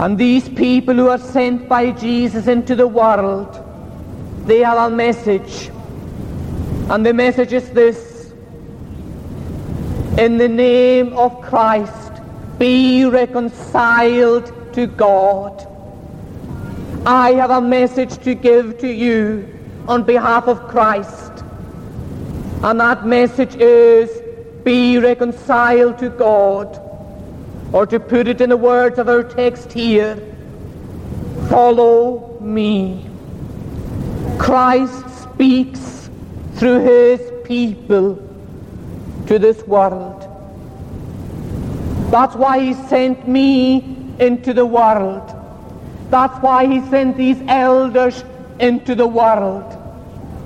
And 0.01 0.17
these 0.17 0.49
people 0.49 0.95
who 0.95 1.09
are 1.09 1.17
sent 1.17 1.67
by 1.69 1.91
Jesus 1.91 2.47
into 2.47 2.75
the 2.75 2.87
world, 2.87 3.63
they 4.45 4.59
have 4.59 4.91
a 4.91 4.95
message. 4.95 5.69
And 6.89 7.05
the 7.05 7.13
message 7.13 7.53
is 7.53 7.69
this. 7.69 8.08
In 10.19 10.37
the 10.37 10.49
name 10.49 11.13
of 11.13 11.39
Christ, 11.39 12.11
be 12.57 13.05
reconciled 13.05 14.51
to 14.73 14.85
God. 14.85 15.65
I 17.05 17.31
have 17.35 17.51
a 17.51 17.61
message 17.61 18.17
to 18.25 18.35
give 18.35 18.79
to 18.79 18.89
you 18.89 19.47
on 19.87 20.03
behalf 20.03 20.49
of 20.49 20.67
Christ. 20.67 21.31
And 22.61 22.81
that 22.81 23.05
message 23.05 23.55
is 23.55 24.09
be 24.65 24.97
reconciled 24.97 25.99
to 25.99 26.09
God. 26.09 26.67
Or 27.71 27.87
to 27.87 27.97
put 27.97 28.27
it 28.27 28.41
in 28.41 28.49
the 28.49 28.57
words 28.57 28.99
of 28.99 29.07
our 29.07 29.23
text 29.23 29.71
here, 29.71 30.17
follow 31.47 32.37
me. 32.41 33.09
Christ 34.37 35.21
speaks 35.21 36.09
through 36.55 36.79
his 36.79 37.21
people 37.45 38.28
to 39.29 39.37
this 39.37 39.61
world. 39.67 40.25
That's 42.09 42.35
why 42.35 42.59
he 42.59 42.73
sent 42.73 43.27
me 43.27 43.95
into 44.17 44.55
the 44.55 44.65
world. 44.65 45.21
That's 46.09 46.35
why 46.41 46.65
he 46.65 46.81
sent 46.89 47.15
these 47.15 47.39
elders 47.47 48.23
into 48.59 48.95
the 48.95 49.05
world. 49.05 49.77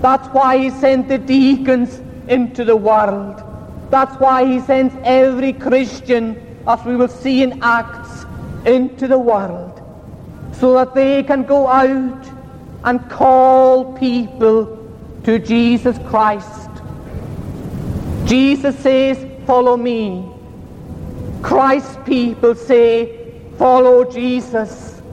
That's 0.02 0.28
why 0.34 0.58
he 0.58 0.70
sent 0.70 1.08
the 1.08 1.18
deacons 1.18 2.02
into 2.28 2.66
the 2.66 2.76
world. 2.76 3.42
That's 3.90 4.20
why 4.20 4.46
he 4.46 4.60
sends 4.60 4.94
every 5.06 5.54
Christian, 5.54 6.36
as 6.68 6.84
we 6.84 6.98
will 6.98 7.08
see 7.08 7.42
in 7.42 7.64
Acts, 7.64 8.26
into 8.66 9.08
the 9.08 9.18
world. 9.18 9.82
So 10.52 10.74
that 10.74 10.94
they 10.94 11.24
can 11.24 11.44
go 11.44 11.68
out 11.68 12.28
and 12.84 13.10
call 13.10 13.98
people 13.98 14.78
to 15.24 15.40
Jesus 15.40 15.98
Christ. 16.10 16.63
Jesus 18.34 18.76
says, 18.80 19.28
follow 19.46 19.78
me. 19.78 20.28
Christ's 21.44 21.98
people 22.04 22.56
say, 22.56 23.32
follow 23.60 24.04
Jesus. 24.12 25.04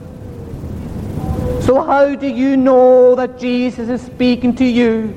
So 1.59 1.83
how 1.83 2.15
do 2.15 2.27
you 2.27 2.57
know 2.57 3.13
that 3.13 3.37
Jesus 3.37 3.89
is 3.89 4.01
speaking 4.01 4.55
to 4.55 4.65
you? 4.65 5.15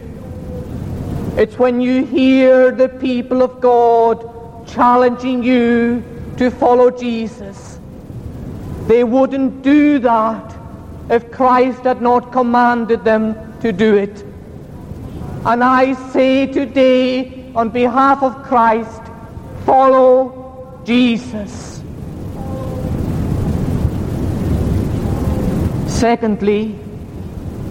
It's 1.38 1.58
when 1.58 1.80
you 1.80 2.04
hear 2.04 2.70
the 2.72 2.90
people 2.90 3.42
of 3.42 3.62
God 3.62 4.68
challenging 4.68 5.42
you 5.42 6.04
to 6.36 6.50
follow 6.50 6.90
Jesus. 6.90 7.78
They 8.86 9.02
wouldn't 9.02 9.62
do 9.62 9.98
that 10.00 10.54
if 11.08 11.30
Christ 11.30 11.84
had 11.84 12.02
not 12.02 12.32
commanded 12.32 13.02
them 13.02 13.58
to 13.62 13.72
do 13.72 13.96
it. 13.96 14.22
And 15.46 15.64
I 15.64 15.94
say 16.10 16.46
today, 16.46 17.43
on 17.54 17.70
behalf 17.70 18.22
of 18.22 18.42
Christ, 18.42 19.02
follow 19.64 20.82
Jesus. 20.84 21.82
Secondly, 25.86 26.78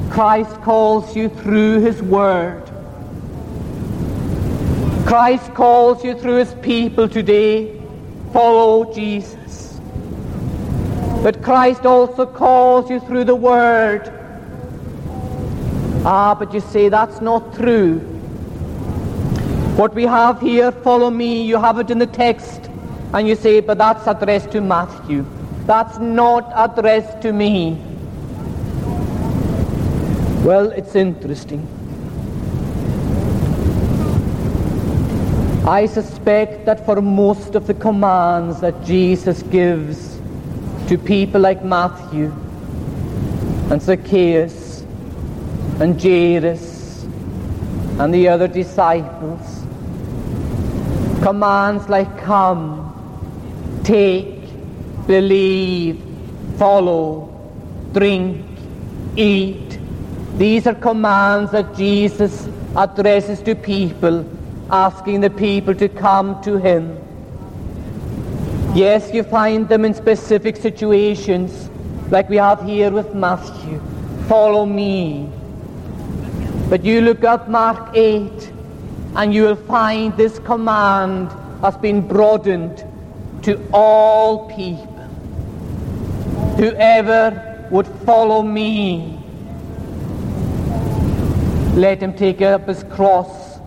Christ 0.10 0.52
calls 0.62 1.16
you 1.16 1.30
through 1.30 1.82
his 1.82 2.02
word. 2.02 2.64
Christ 5.06 5.54
calls 5.54 6.04
you 6.04 6.18
through 6.18 6.38
his 6.38 6.54
people 6.56 7.10
today. 7.10 7.80
Follow 8.32 8.94
Jesus. 8.94 9.80
But 11.22 11.42
Christ 11.42 11.86
also 11.86 12.26
calls 12.26 12.90
you 12.90 13.00
through 13.02 13.26
the 13.26 13.36
word. 13.36 14.12
Ah, 16.06 16.36
but 16.38 16.54
you 16.54 16.62
say 16.62 16.90
that's 16.90 17.22
not 17.22 17.54
true. 17.54 18.13
What 19.76 19.96
we 19.96 20.04
have 20.04 20.40
here, 20.40 20.72
follow 20.72 21.10
me, 21.10 21.44
you 21.44 21.58
have 21.58 21.80
it 21.80 21.90
in 21.90 21.98
the 21.98 22.06
text. 22.06 22.70
And 23.14 23.28
you 23.28 23.36
say, 23.36 23.60
but 23.60 23.78
that's 23.78 24.06
addressed 24.08 24.52
to 24.52 24.62
Matthew. 24.62 25.26
That's 25.66 25.98
not 25.98 26.52
addressed 26.56 27.22
to 27.22 27.34
me. 27.34 27.80
Well, 30.44 30.72
it's 30.72 30.96
interesting. 30.96 31.68
I 35.66 35.86
suspect 35.86 36.66
that 36.66 36.86
for 36.86 37.02
most 37.02 37.56
of 37.56 37.66
the 37.68 37.74
commands 37.74 38.60
that 38.60 38.84
Jesus 38.84 39.42
gives 39.44 40.20
to 40.88 40.98
people 40.98 41.40
like 41.40 41.64
Matthew 41.64 42.34
and 43.72 43.82
Zacchaeus 43.82 44.82
and 45.80 46.02
Jairus 46.02 47.04
and 48.00 48.14
the 48.14 48.28
other 48.28 48.48
disciples, 48.48 49.63
commands 51.24 51.88
like 51.88 52.18
come, 52.18 52.92
take, 53.86 54.42
believe, 55.08 56.04
follow, 56.58 57.30
drink, 57.94 58.46
eat. 59.16 59.80
These 60.38 60.68
are 60.68 60.76
commands 60.76 61.54
that 61.54 61.78
Jesus 61.78 62.50
addresses 62.76 63.42
to 63.44 63.56
people, 63.56 64.30
asking 64.70 65.22
the 65.22 65.30
people 65.30 65.74
to 65.76 65.88
come 65.88 66.44
to 66.44 66.58
him. 66.58 67.00
Yes, 68.76 69.14
you 69.14 69.24
find 69.24 69.70
them 69.70 69.86
in 69.86 69.94
specific 69.94 70.58
situations, 70.58 71.70
like 72.12 72.28
we 72.28 72.36
have 72.36 72.62
here 72.66 72.92
with 72.92 73.16
Matthew. 73.16 73.80
Follow 74.28 74.66
me. 74.66 75.30
But 76.70 76.84
you 76.84 77.00
look 77.00 77.24
up 77.24 77.48
Mark 77.48 77.96
8, 77.96 78.53
and 79.16 79.34
you 79.34 79.44
will 79.44 79.56
find 79.56 80.16
this 80.18 80.40
command 80.40 81.32
has 81.62 81.78
been 81.78 82.08
broadened 82.08 82.84
to 83.44 83.62
all 83.74 84.50
people. 84.50 84.88
Whoever 86.58 87.68
would 87.72 87.88
follow 88.06 88.42
me, 88.42 89.20
let 91.76 92.02
him 92.02 92.14
take 92.14 92.42
up 92.42 92.68
his 92.68 92.84
cross 92.84 93.60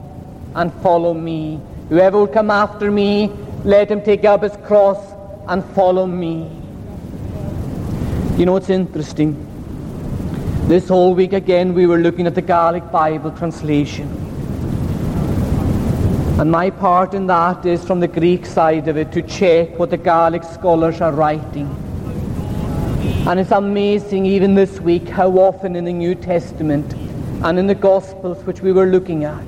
and 0.54 0.72
follow 0.74 1.14
me. 1.14 1.61
Whoever 1.88 2.18
will 2.18 2.26
come 2.26 2.50
after 2.50 2.90
me, 2.90 3.30
let 3.64 3.90
him 3.90 4.02
take 4.02 4.24
up 4.24 4.42
his 4.42 4.56
cross 4.66 4.98
and 5.48 5.64
follow 5.74 6.06
me. 6.06 6.50
You 8.37 8.46
know, 8.46 8.56
it's 8.56 8.70
interesting. 8.70 9.42
This 10.68 10.88
whole 10.88 11.14
week 11.14 11.32
again 11.32 11.74
we 11.74 11.87
were 11.87 11.98
looking 11.98 12.26
at 12.26 12.35
the 12.35 12.42
Gaelic 12.42 12.90
Bible 12.90 13.30
translation. 13.30 14.25
And 16.38 16.51
my 16.51 16.68
part 16.68 17.14
in 17.14 17.27
that 17.29 17.64
is 17.64 17.83
from 17.83 18.01
the 18.01 18.09
Greek 18.09 18.44
side 18.44 18.88
of 18.88 18.99
it 18.99 19.11
to 19.12 19.22
check 19.22 19.79
what 19.79 19.88
the 19.88 19.96
Gaelic 19.96 20.44
scholars 20.44 21.01
are 21.01 21.12
writing. 21.12 21.66
And 23.27 23.40
it's 23.40 23.53
amazing 23.53 24.27
even 24.27 24.55
this 24.55 24.79
week 24.79 25.09
how 25.09 25.31
often 25.38 25.75
in 25.75 25.87
the 25.87 25.94
New 25.94 26.14
Testament 26.14 26.92
and 27.42 27.59
in 27.59 27.66
the 27.66 27.75
Gospels 27.75 28.44
which 28.44 28.61
we 28.61 28.70
were 28.70 28.85
looking 28.85 29.25
at, 29.25 29.42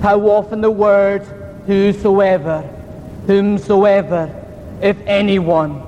how 0.00 0.18
often 0.22 0.62
the 0.62 0.70
words 0.70 1.28
whosoever, 1.66 2.62
whomsoever, 3.26 4.34
if 4.80 4.96
anyone, 5.06 5.82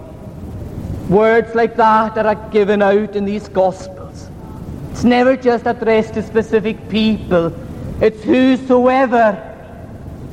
words 1.08 1.54
like 1.54 1.76
that 1.76 2.18
are 2.18 2.50
given 2.50 2.82
out 2.82 3.16
in 3.16 3.24
these 3.24 3.48
Gospels. 3.48 4.28
It's 4.90 5.02
never 5.02 5.34
just 5.34 5.66
addressed 5.66 6.12
to 6.14 6.22
specific 6.22 6.90
people. 6.90 7.54
It's 8.02 8.22
whosoever, 8.22 9.55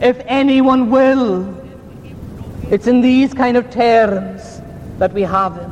if 0.04 0.22
anyone 0.26 0.90
will. 0.90 1.58
It's 2.70 2.88
in 2.88 3.00
these 3.00 3.34
kind 3.34 3.56
of 3.56 3.72
terms 3.72 4.62
that 5.00 5.14
we 5.14 5.22
have 5.22 5.56
him. 5.56 5.72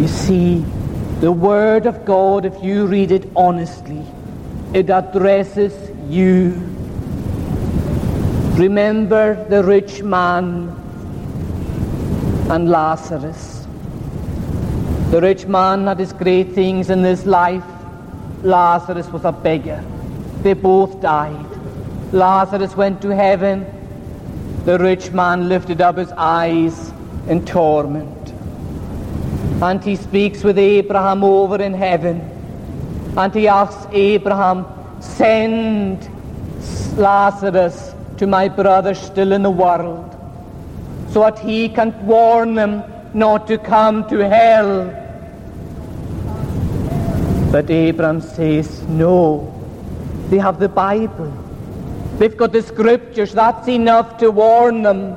You 0.00 0.08
see, 0.08 0.64
the 1.20 1.30
Word 1.30 1.86
of 1.86 2.04
God, 2.04 2.44
if 2.44 2.60
you 2.62 2.86
read 2.86 3.12
it 3.12 3.30
honestly, 3.36 4.04
it 4.74 4.90
addresses 4.90 5.72
you. 6.08 6.50
Remember 8.56 9.46
the 9.48 9.62
rich 9.62 10.02
man 10.02 10.70
and 12.50 12.68
Lazarus. 12.68 13.64
The 15.12 15.20
rich 15.20 15.46
man 15.46 15.86
had 15.86 16.00
his 16.00 16.12
great 16.12 16.52
things 16.52 16.90
in 16.90 17.02
this 17.02 17.24
life. 17.26 17.62
Lazarus 18.42 19.08
was 19.08 19.24
a 19.24 19.32
beggar. 19.32 19.84
They 20.42 20.52
both 20.54 21.00
died. 21.00 21.46
Lazarus 22.12 22.76
went 22.76 23.00
to 23.02 23.10
heaven. 23.10 23.66
The 24.64 24.78
rich 24.78 25.12
man 25.12 25.48
lifted 25.48 25.80
up 25.80 25.96
his 25.96 26.12
eyes 26.12 26.92
in 27.28 27.44
torment. 27.44 28.34
And 29.62 29.82
he 29.82 29.96
speaks 29.96 30.42
with 30.42 30.58
Abraham 30.58 31.22
over 31.22 31.62
in 31.62 31.72
heaven. 31.72 32.20
And 33.16 33.32
he 33.32 33.46
asks 33.46 33.86
Abraham, 33.92 34.66
send 35.00 36.08
Lazarus 36.96 37.94
to 38.16 38.26
my 38.26 38.48
brother 38.48 38.94
still 38.94 39.32
in 39.32 39.42
the 39.42 39.50
world, 39.50 40.16
so 41.10 41.20
that 41.20 41.38
he 41.38 41.68
can 41.68 42.06
warn 42.06 42.54
them 42.54 42.82
not 43.14 43.46
to 43.46 43.58
come 43.58 44.08
to 44.08 44.28
hell. 44.28 45.01
But 47.52 47.70
Abraham 47.70 48.22
says, 48.22 48.82
no. 48.84 49.52
They 50.30 50.38
have 50.38 50.58
the 50.58 50.70
Bible. 50.70 51.30
They've 52.16 52.34
got 52.34 52.52
the 52.52 52.62
scriptures. 52.62 53.34
That's 53.34 53.68
enough 53.68 54.16
to 54.18 54.30
warn 54.30 54.82
them 54.82 55.16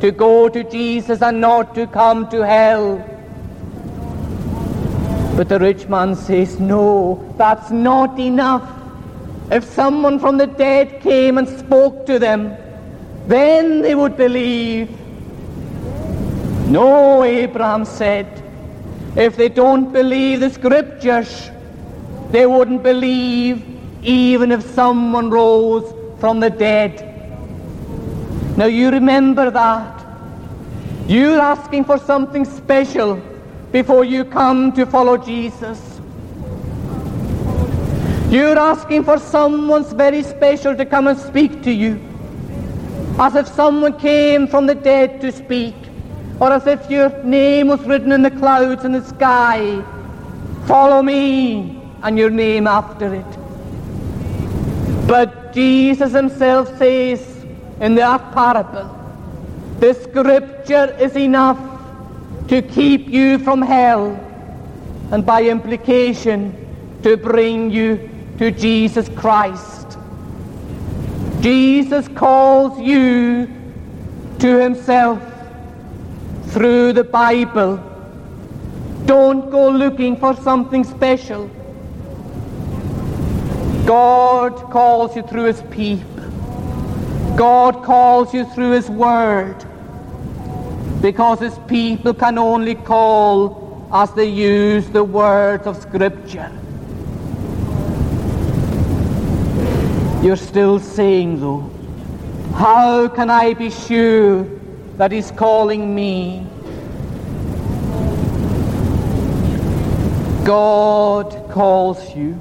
to 0.00 0.10
go 0.10 0.48
to 0.48 0.64
Jesus 0.64 1.22
and 1.22 1.40
not 1.40 1.76
to 1.76 1.86
come 1.86 2.28
to 2.30 2.44
hell. 2.44 2.98
But 5.36 5.48
the 5.48 5.60
rich 5.60 5.86
man 5.86 6.16
says, 6.16 6.58
no, 6.58 7.32
that's 7.38 7.70
not 7.70 8.18
enough. 8.18 8.68
If 9.52 9.62
someone 9.62 10.18
from 10.18 10.36
the 10.36 10.48
dead 10.48 11.00
came 11.00 11.38
and 11.38 11.48
spoke 11.48 12.06
to 12.06 12.18
them, 12.18 12.56
then 13.28 13.82
they 13.82 13.94
would 13.94 14.16
believe. 14.16 14.90
No, 16.68 17.22
Abraham 17.22 17.84
said, 17.84 18.26
if 19.16 19.36
they 19.36 19.48
don't 19.48 19.92
believe 19.92 20.40
the 20.40 20.50
scriptures, 20.50 21.50
they 22.30 22.46
wouldn't 22.46 22.82
believe 22.82 23.64
even 24.02 24.52
if 24.52 24.62
someone 24.74 25.30
rose 25.30 25.94
from 26.20 26.40
the 26.40 26.50
dead. 26.50 27.04
Now 28.56 28.66
you 28.66 28.90
remember 28.90 29.50
that. 29.50 30.04
You're 31.06 31.40
asking 31.40 31.84
for 31.84 31.98
something 31.98 32.44
special 32.44 33.20
before 33.72 34.04
you 34.04 34.24
come 34.24 34.72
to 34.72 34.84
follow 34.84 35.16
Jesus. 35.16 36.00
You're 38.28 38.58
asking 38.58 39.04
for 39.04 39.18
someone 39.18 39.84
very 39.96 40.22
special 40.22 40.76
to 40.76 40.84
come 40.84 41.06
and 41.06 41.18
speak 41.18 41.62
to 41.62 41.70
you. 41.70 41.98
As 43.18 43.34
if 43.36 43.48
someone 43.48 43.98
came 43.98 44.46
from 44.46 44.66
the 44.66 44.74
dead 44.74 45.20
to 45.22 45.32
speak. 45.32 45.74
Or 46.40 46.52
as 46.52 46.66
if 46.66 46.90
your 46.90 47.10
name 47.24 47.68
was 47.68 47.80
written 47.80 48.12
in 48.12 48.22
the 48.22 48.30
clouds 48.30 48.84
in 48.84 48.92
the 48.92 49.02
sky. 49.02 49.82
Follow 50.66 51.02
me 51.02 51.77
and 52.02 52.18
your 52.18 52.30
name 52.30 52.66
after 52.66 53.14
it. 53.14 53.38
But 55.06 55.52
Jesus 55.52 56.12
himself 56.12 56.76
says 56.78 57.20
in 57.80 57.94
that 57.94 58.32
parable, 58.32 58.94
the 59.80 59.94
scripture 59.94 60.96
is 61.00 61.16
enough 61.16 61.58
to 62.48 62.62
keep 62.62 63.08
you 63.08 63.38
from 63.38 63.62
hell 63.62 64.08
and 65.10 65.24
by 65.24 65.42
implication 65.44 66.52
to 67.02 67.16
bring 67.16 67.70
you 67.70 68.10
to 68.38 68.50
Jesus 68.50 69.08
Christ. 69.10 69.98
Jesus 71.40 72.08
calls 72.08 72.78
you 72.80 73.48
to 74.38 74.60
himself 74.60 75.22
through 76.48 76.92
the 76.92 77.04
Bible. 77.04 77.76
Don't 79.06 79.50
go 79.50 79.70
looking 79.70 80.16
for 80.16 80.34
something 80.36 80.84
special. 80.84 81.50
God 83.88 84.70
calls 84.70 85.16
you 85.16 85.22
through 85.22 85.44
his 85.44 85.62
people. 85.70 86.22
God 87.38 87.82
calls 87.82 88.34
you 88.34 88.44
through 88.44 88.72
his 88.72 88.90
word. 88.90 89.64
Because 91.00 91.40
his 91.40 91.58
people 91.60 92.12
can 92.12 92.36
only 92.36 92.74
call 92.74 93.88
as 93.90 94.12
they 94.12 94.26
use 94.26 94.86
the 94.90 95.02
words 95.02 95.66
of 95.66 95.80
scripture. 95.80 96.52
You're 100.22 100.36
still 100.36 100.78
saying 100.80 101.40
though, 101.40 101.70
how 102.56 103.08
can 103.08 103.30
I 103.30 103.54
be 103.54 103.70
sure 103.70 104.44
that 104.98 105.12
he's 105.12 105.30
calling 105.30 105.94
me? 105.94 106.46
God 110.44 111.50
calls 111.50 112.14
you. 112.14 112.38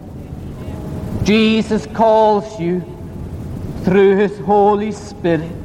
Jesus 1.23 1.85
calls 1.87 2.59
you 2.59 2.81
through 3.83 4.17
his 4.17 4.37
Holy 4.39 4.91
Spirit. 4.91 5.63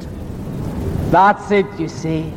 That's 1.11 1.51
it, 1.51 1.65
you 1.79 1.87
see. 1.87 2.33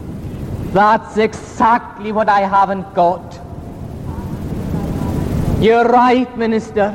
That's 0.72 1.16
exactly 1.16 2.12
what 2.12 2.28
I 2.28 2.40
haven't 2.40 2.92
got. 2.94 3.40
You're 5.60 5.84
right, 5.84 6.36
minister, 6.36 6.92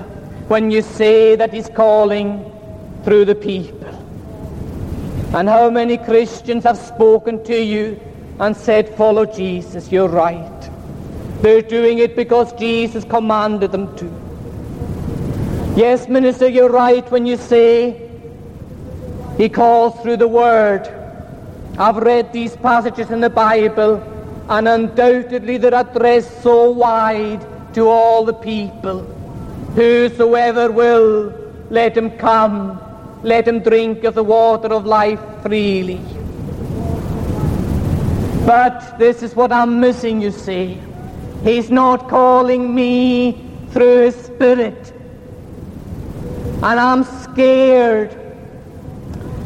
when 0.48 0.70
you 0.70 0.82
say 0.82 1.36
that 1.36 1.54
he's 1.54 1.70
calling 1.70 2.52
through 3.04 3.26
the 3.26 3.36
people. 3.36 3.88
And 5.34 5.50
how 5.50 5.70
many 5.70 5.98
Christians 5.98 6.64
have 6.66 6.78
spoken 6.78 7.44
to 7.46 7.56
you 7.56 8.00
and 8.40 8.56
said, 8.56 8.94
follow 8.96 9.26
Jesus. 9.26 9.92
You're 9.92 10.10
right. 10.10 10.70
They're 11.42 11.62
doing 11.62 12.00
it 12.00 12.16
because 12.16 12.54
Jesus 12.54 13.04
commanded 13.04 13.72
them 13.72 13.96
to. 13.98 14.21
Yes, 15.76 16.10
minister, 16.10 16.50
you're 16.50 16.70
right 16.70 17.10
when 17.10 17.26
you 17.26 17.38
say 17.38 18.10
he 19.38 19.48
calls 19.48 19.98
through 20.02 20.18
the 20.18 20.28
word. 20.28 20.86
I've 21.78 21.96
read 21.96 22.34
these 22.34 22.58
passages 22.58 23.10
in 23.10 23.22
the 23.22 23.30
Bible, 23.30 24.04
and 24.50 24.68
undoubtedly 24.68 25.56
they're 25.56 25.74
addressed 25.74 26.44
so 26.44 26.72
wide 26.72 27.74
to 27.74 27.88
all 27.88 28.26
the 28.26 28.34
people. 28.34 29.04
Whosoever 29.76 30.70
will, 30.70 31.34
let 31.70 31.96
him 31.96 32.18
come, 32.18 32.78
let 33.24 33.48
him 33.48 33.62
drink 33.62 34.04
of 34.04 34.14
the 34.14 34.26
water 34.26 34.68
of 34.74 34.86
life 34.86 35.22
freely. 35.42 36.02
But 38.46 39.00
this 39.00 39.24
is 39.24 39.38
what 39.38 39.54
I'm 39.54 39.80
missing, 39.80 40.22
you 40.22 40.32
see. 40.32 40.82
He's 41.46 41.72
not 41.72 42.10
calling 42.10 42.76
me 42.76 43.42
through 43.70 44.02
his 44.02 44.16
spirit. 44.16 44.94
And 46.64 46.80
I'm 46.80 47.04
scared 47.04 48.16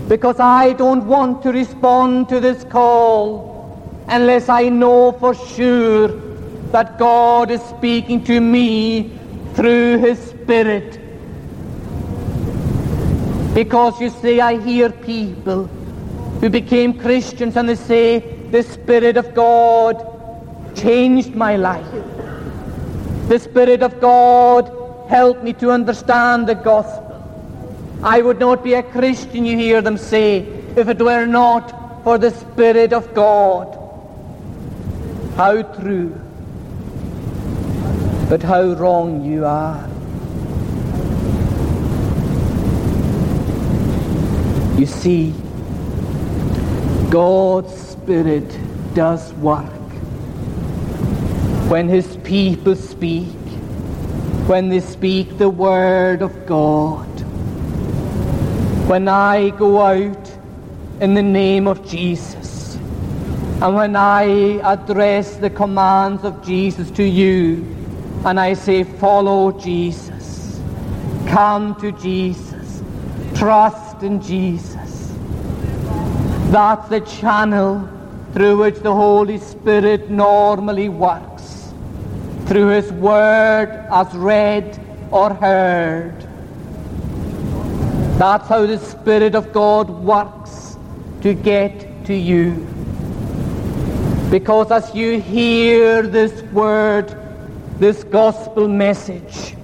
because 0.10 0.40
I 0.40 0.74
don't 0.74 1.06
want 1.08 1.44
to 1.44 1.52
respond 1.52 2.28
to 2.30 2.42
this 2.42 2.66
call 2.66 3.56
unless 4.10 4.50
I 4.50 4.68
know 4.68 5.14
for 5.14 5.34
sure 5.34 6.10
that 6.72 7.00
God 7.00 7.52
is 7.52 7.62
speaking 7.62 8.24
to 8.26 8.42
me 8.42 9.18
through 9.54 10.00
His 10.00 10.20
Spirit. 10.20 11.00
Because 13.54 14.02
you 14.02 14.10
see, 14.10 14.42
I 14.42 14.60
hear 14.60 14.90
people 14.90 15.68
who 16.42 16.50
became 16.50 17.00
Christians 17.00 17.56
and 17.56 17.70
they 17.70 17.76
say, 17.76 18.20
the 18.52 18.62
Spirit 18.62 19.16
of 19.16 19.34
God 19.34 20.06
changed 20.76 21.34
my 21.34 21.56
life. 21.56 21.90
The 23.30 23.40
Spirit 23.40 23.82
of 23.82 24.02
God 24.02 24.70
helped 25.08 25.44
me 25.44 25.54
to 25.54 25.72
understand 25.72 26.48
the 26.48 26.56
gospel. 26.56 27.05
I 28.04 28.22
would 28.22 28.40
not 28.40 28.64
be 28.64 28.74
a 28.74 28.84
Christian, 28.84 29.46
you 29.46 29.58
hear 29.58 29.82
them 29.82 29.98
say, 29.98 30.40
if 30.76 30.88
it 30.88 31.02
were 31.02 31.26
not 31.26 32.04
for 32.04 32.18
the 32.18 32.32
Spirit 32.32 32.94
of 32.94 33.14
God. 33.14 33.82
How 35.36 35.64
true, 35.64 36.16
but 38.30 38.44
how 38.44 38.64
wrong 38.74 39.26
you 39.26 39.44
are. 39.46 39.90
You 44.78 44.86
see, 44.86 45.34
God's 47.10 47.74
Spirit 47.74 48.60
does 48.94 49.34
work. 49.34 49.66
When 51.70 51.90
His 51.90 52.18
people 52.18 52.76
speak, 52.76 53.34
when 54.48 54.70
they 54.70 54.82
speak 54.82 55.38
the 55.38 55.50
Word 55.50 56.22
of 56.22 56.46
God, 56.46 57.25
when 58.88 59.08
I 59.08 59.50
go 59.50 59.82
out 59.82 60.32
in 61.02 61.16
the 61.16 61.24
name 61.24 61.68
of 61.68 61.88
Jesus, 61.88 62.76
and 62.76 63.76
when 63.76 63.96
I 63.96 64.60
address 64.60 65.38
the 65.38 65.50
commands 65.50 66.24
of 66.24 66.46
Jesus 66.46 66.92
to 66.92 67.04
you, 67.04 67.66
and 68.26 68.40
I 68.40 68.54
say, 68.54 68.84
follow 68.84 69.52
Jesus, 69.54 70.62
come 71.28 71.74
to 71.82 71.92
Jesus, 71.94 72.84
trust 73.34 74.04
in 74.04 74.22
Jesus, 74.22 75.12
that's 76.52 76.88
the 76.90 77.02
channel 77.02 77.90
through 78.34 78.58
which 78.58 78.80
the 78.82 78.94
Holy 78.94 79.40
Spirit 79.40 80.12
normally 80.12 80.90
works, 80.90 81.74
through 82.46 82.68
His 82.68 82.92
Word 82.92 83.88
as 83.92 84.14
read 84.14 84.80
or 85.10 85.34
heard. 85.34 86.25
That's 88.18 88.48
how 88.48 88.66
the 88.66 88.78
Spirit 88.78 89.36
of 89.36 89.52
God 89.52 89.90
works 89.90 90.78
to 91.22 91.34
get 91.34 92.06
to 92.06 92.14
you. 92.14 92.52
Because 94.32 94.72
as 94.72 94.94
you 94.96 95.20
hear 95.20 96.02
this 96.02 96.42
Word, 96.52 97.16
this 97.80 98.04
gospel 98.04 98.68
message, 98.68 99.56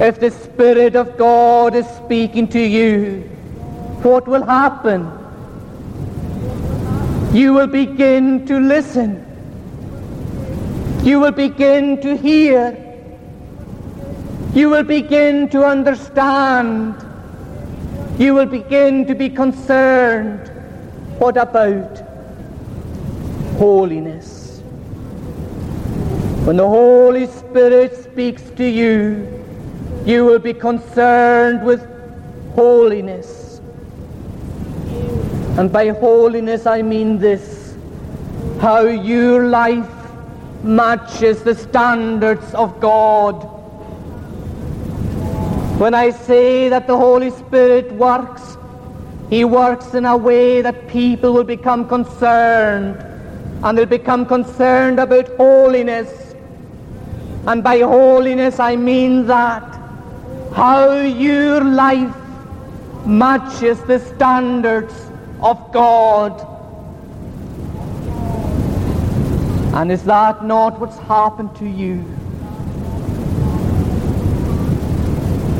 if 0.00 0.20
the 0.20 0.30
Spirit 0.30 0.96
of 0.96 1.16
God 1.16 1.74
is 1.74 1.86
speaking 1.86 2.48
to 2.48 2.60
you, 2.60 3.20
what 4.02 4.26
will 4.26 4.44
happen? 4.44 5.22
you 7.32 7.54
will 7.54 7.66
begin 7.66 8.46
to 8.46 8.60
listen. 8.60 9.24
You 11.02 11.18
will 11.18 11.32
begin 11.32 11.98
to 12.02 12.14
hear. 12.14 12.76
You 14.52 14.68
will 14.68 14.82
begin 14.82 15.48
to 15.48 15.64
understand. 15.64 16.94
You 18.18 18.34
will 18.34 18.46
begin 18.46 19.06
to 19.06 19.14
be 19.14 19.28
concerned. 19.28 20.48
What 21.18 21.36
about 21.36 22.02
holiness? 23.56 24.60
When 26.44 26.56
the 26.56 26.66
Holy 26.66 27.26
Spirit 27.26 27.96
speaks 27.96 28.42
to 28.56 28.64
you, 28.64 29.44
you 30.04 30.24
will 30.24 30.38
be 30.40 30.52
concerned 30.52 31.64
with 31.64 31.86
holiness. 32.54 33.60
And 35.56 35.72
by 35.72 35.88
holiness 35.90 36.66
I 36.66 36.82
mean 36.82 37.18
this 37.18 37.62
how 38.60 38.82
your 38.82 39.48
life 39.48 39.90
matches 40.62 41.42
the 41.42 41.54
standards 41.54 42.54
of 42.54 42.78
God. 42.80 43.51
When 45.82 45.94
I 45.94 46.10
say 46.10 46.68
that 46.68 46.86
the 46.86 46.96
Holy 46.96 47.30
Spirit 47.30 47.90
works, 47.94 48.56
He 49.30 49.44
works 49.44 49.94
in 49.94 50.06
a 50.06 50.16
way 50.16 50.62
that 50.62 50.86
people 50.86 51.32
will 51.32 51.42
become 51.42 51.88
concerned, 51.88 53.04
and 53.64 53.76
they'll 53.76 53.86
become 53.86 54.24
concerned 54.24 55.00
about 55.00 55.26
holiness. 55.36 56.36
And 57.48 57.64
by 57.64 57.80
holiness 57.80 58.60
I 58.60 58.76
mean 58.76 59.26
that 59.26 59.64
how 60.54 61.00
your 61.00 61.64
life 61.64 62.14
matches 63.04 63.82
the 63.82 63.98
standards 63.98 64.94
of 65.40 65.72
God. 65.72 66.46
And 69.74 69.90
is 69.90 70.04
that 70.04 70.44
not 70.44 70.78
what's 70.78 70.98
happened 70.98 71.56
to 71.56 71.66
you? 71.68 72.04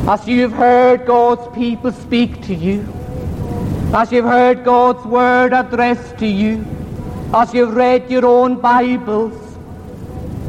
As 0.09 0.27
you've 0.27 0.53
heard 0.53 1.07
God's 1.07 1.47
people 1.55 1.93
speak 1.93 2.43
to 2.47 2.55
you, 2.55 2.81
as 3.95 4.11
you've 4.11 4.25
heard 4.25 4.65
God's 4.65 5.05
word 5.07 5.53
addressed 5.53 6.19
to 6.19 6.27
you, 6.27 6.67
as 7.33 7.55
you've 7.55 7.77
read 7.77 8.11
your 8.11 8.27
own 8.27 8.61
Bibles, 8.61 9.57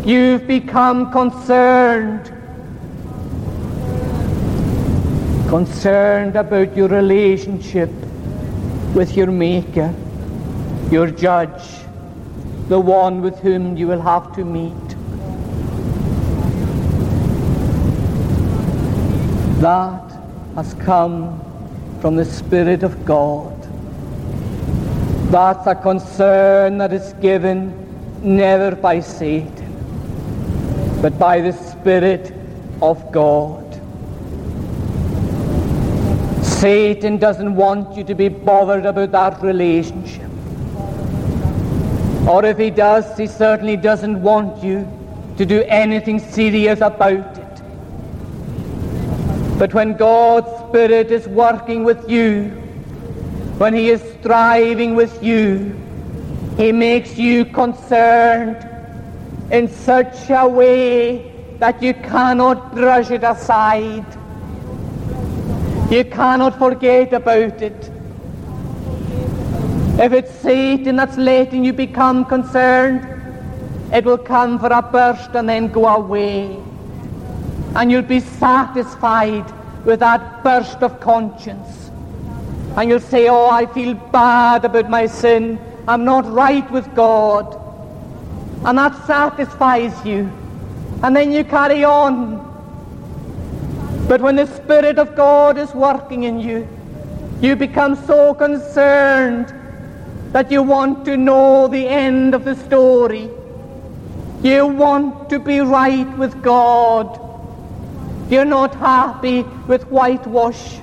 you've 0.04 0.48
become 0.48 1.12
concerned. 1.12 2.26
Concerned 5.50 6.36
about 6.36 6.76
your 6.76 6.88
relationship 6.88 7.92
with 8.96 9.16
your 9.16 9.28
Maker, 9.28 9.94
your 10.90 11.12
Judge, 11.12 11.64
the 12.70 12.80
one 12.80 13.22
with 13.22 13.38
whom 13.42 13.78
you 13.78 13.86
will 13.86 14.02
have 14.02 14.36
to 14.36 14.44
meet. 14.44 14.93
That 19.64 20.12
has 20.56 20.74
come 20.74 21.40
from 22.02 22.18
the 22.18 22.26
Spirit 22.26 22.84
of 22.84 23.06
God. 23.06 23.58
That's 25.32 25.66
a 25.68 25.74
concern 25.74 26.80
that 26.80 26.92
is 26.92 27.14
given 27.22 27.72
never 28.22 28.76
by 28.76 29.00
Satan, 29.00 29.72
but 31.02 31.18
by 31.18 31.40
the 31.40 31.54
Spirit 31.54 32.34
of 32.82 33.10
God. 33.14 33.64
Satan 36.44 37.16
doesn't 37.16 37.56
want 37.56 37.96
you 37.96 38.04
to 38.04 38.16
be 38.16 38.28
bothered 38.28 38.86
about 38.86 39.12
that 39.14 39.42
relationship. 39.42 40.30
Or 42.28 42.44
if 42.44 42.58
he 42.58 42.70
does, 42.70 43.18
he 43.18 43.28
certainly 43.28 43.78
doesn't 43.78 44.22
want 44.22 44.62
you 44.62 44.86
to 45.38 45.46
do 45.46 45.64
anything 45.70 46.20
serious 46.20 46.82
about 46.82 47.38
it. 47.38 47.43
But 49.58 49.74
when 49.74 49.96
God's 49.96 50.48
Spirit 50.70 51.12
is 51.12 51.28
working 51.28 51.84
with 51.84 52.10
you, 52.10 52.50
when 53.58 53.74
he 53.74 53.90
is 53.90 54.02
striving 54.20 54.96
with 54.96 55.24
you, 55.24 55.76
he 56.58 56.72
makes 56.72 57.18
you 57.18 57.46
concerned 57.46 58.68
in 59.52 59.68
such 59.68 60.30
a 60.30 60.48
way 60.48 61.32
that 61.60 61.82
you 61.82 61.94
cannot 61.94 62.74
brush 62.74 63.12
it 63.12 63.24
aside 63.24 64.06
you 65.94 66.04
cannot 66.04 66.58
forget 66.58 67.14
about 67.14 67.62
it. 67.62 67.92
If 70.00 70.12
it's 70.12 70.32
Satan 70.40 70.96
that's 70.96 71.18
letting 71.18 71.64
you 71.64 71.72
become 71.72 72.26
concerned, 72.26 73.06
it 73.94 74.04
will 74.04 74.18
come 74.18 74.58
for 74.58 74.74
a 74.74 74.82
burst 74.82 75.36
and 75.36 75.48
then 75.48 75.68
go 75.68 75.86
away. 75.86 76.58
And 77.76 77.92
you'll 77.92 78.02
be 78.02 78.20
satisfied 78.20 79.46
with 79.86 80.00
that 80.00 80.44
burst 80.44 80.82
of 80.82 81.00
conscience. 81.00 81.90
And 82.78 82.90
you'll 82.90 83.00
say, 83.00 83.28
Oh, 83.28 83.50
I 83.50 83.66
feel 83.66 83.94
bad 83.94 84.66
about 84.66 84.90
my 84.90 85.08
sin. 85.08 85.60
I'm 85.88 86.06
not 86.06 86.32
right 86.32 86.70
with 86.72 86.94
God. 86.96 87.60
And 88.66 88.78
that 88.78 89.06
satisfies 89.06 90.06
you. 90.06 90.32
And 91.04 91.16
then 91.16 91.32
you 91.32 91.44
carry 91.44 91.84
on 91.84 92.54
but 94.08 94.22
when 94.22 94.36
the 94.36 94.46
Spirit 94.46 95.00
of 95.00 95.16
God 95.16 95.58
is 95.58 95.74
working 95.74 96.24
in 96.24 96.40
you, 96.40 96.68
you 97.42 97.56
become 97.56 97.96
so 98.06 98.34
concerned 98.34 99.54
that 100.34 100.52
you 100.52 100.62
want 100.62 101.06
to 101.06 101.16
know 101.16 101.68
the 101.68 101.88
end 101.88 102.36
of 102.36 102.44
the 102.44 102.56
story. 102.56 103.30
You 104.42 104.68
want 104.68 105.30
to 105.30 105.40
be 105.40 105.62
right 105.62 106.08
with 106.18 106.44
God. 106.44 107.20
You're 108.30 108.46
not 108.46 108.76
happy 108.76 109.44
with 109.68 109.84
whitewash. 109.88 110.80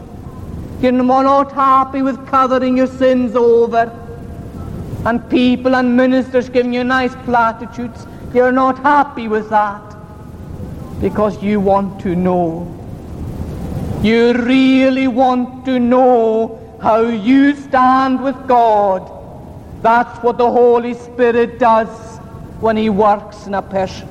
You're 0.81 0.93
not 0.93 1.53
happy 1.53 2.03
with 2.03 2.27
covering 2.27 2.77
your 2.77 2.87
sins 2.87 3.37
over. 3.37 3.91
And 5.05 5.29
people 5.31 5.77
and 5.77 5.97
ministers 5.97 6.49
giving 6.49 6.73
you 6.73 6.85
nice 6.85 7.15
platitudes. 7.25 8.07
You're 8.35 8.53
not 8.53 8.79
happy 8.79 9.29
with 9.29 9.51
that 9.51 9.83
because 11.01 11.43
you 11.43 11.61
want 11.61 12.01
to 12.03 12.15
know 12.15 12.77
you 14.03 14.33
really 14.33 15.09
want 15.09 15.67
to 15.67 15.79
know 15.79 16.59
how 16.81 17.03
you 17.03 17.55
stand 17.55 18.23
with 18.23 18.37
God, 18.49 19.03
that's 19.83 20.23
what 20.25 20.39
the 20.39 20.51
Holy 20.51 20.95
Spirit 20.95 21.59
does. 21.59 21.89
when 22.61 22.77
he 22.77 22.91
works 22.91 23.47
in 23.47 23.55
a 23.55 23.63
person. 23.63 24.07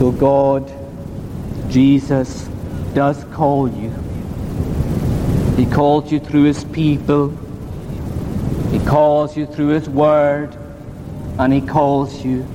So 0.00 0.10
God, 0.10 0.72
Jesus, 1.68 2.48
does 2.94 3.22
call 3.34 3.68
you. 3.68 3.90
He 5.58 5.66
calls 5.66 6.10
you 6.10 6.18
through 6.18 6.44
his 6.44 6.64
people. 6.64 7.36
He 8.70 8.78
calls 8.78 9.36
you 9.36 9.44
through 9.44 9.68
his 9.68 9.90
word. 9.90 10.56
And 11.38 11.52
he 11.52 11.60
calls 11.60 12.24
you 12.24 12.46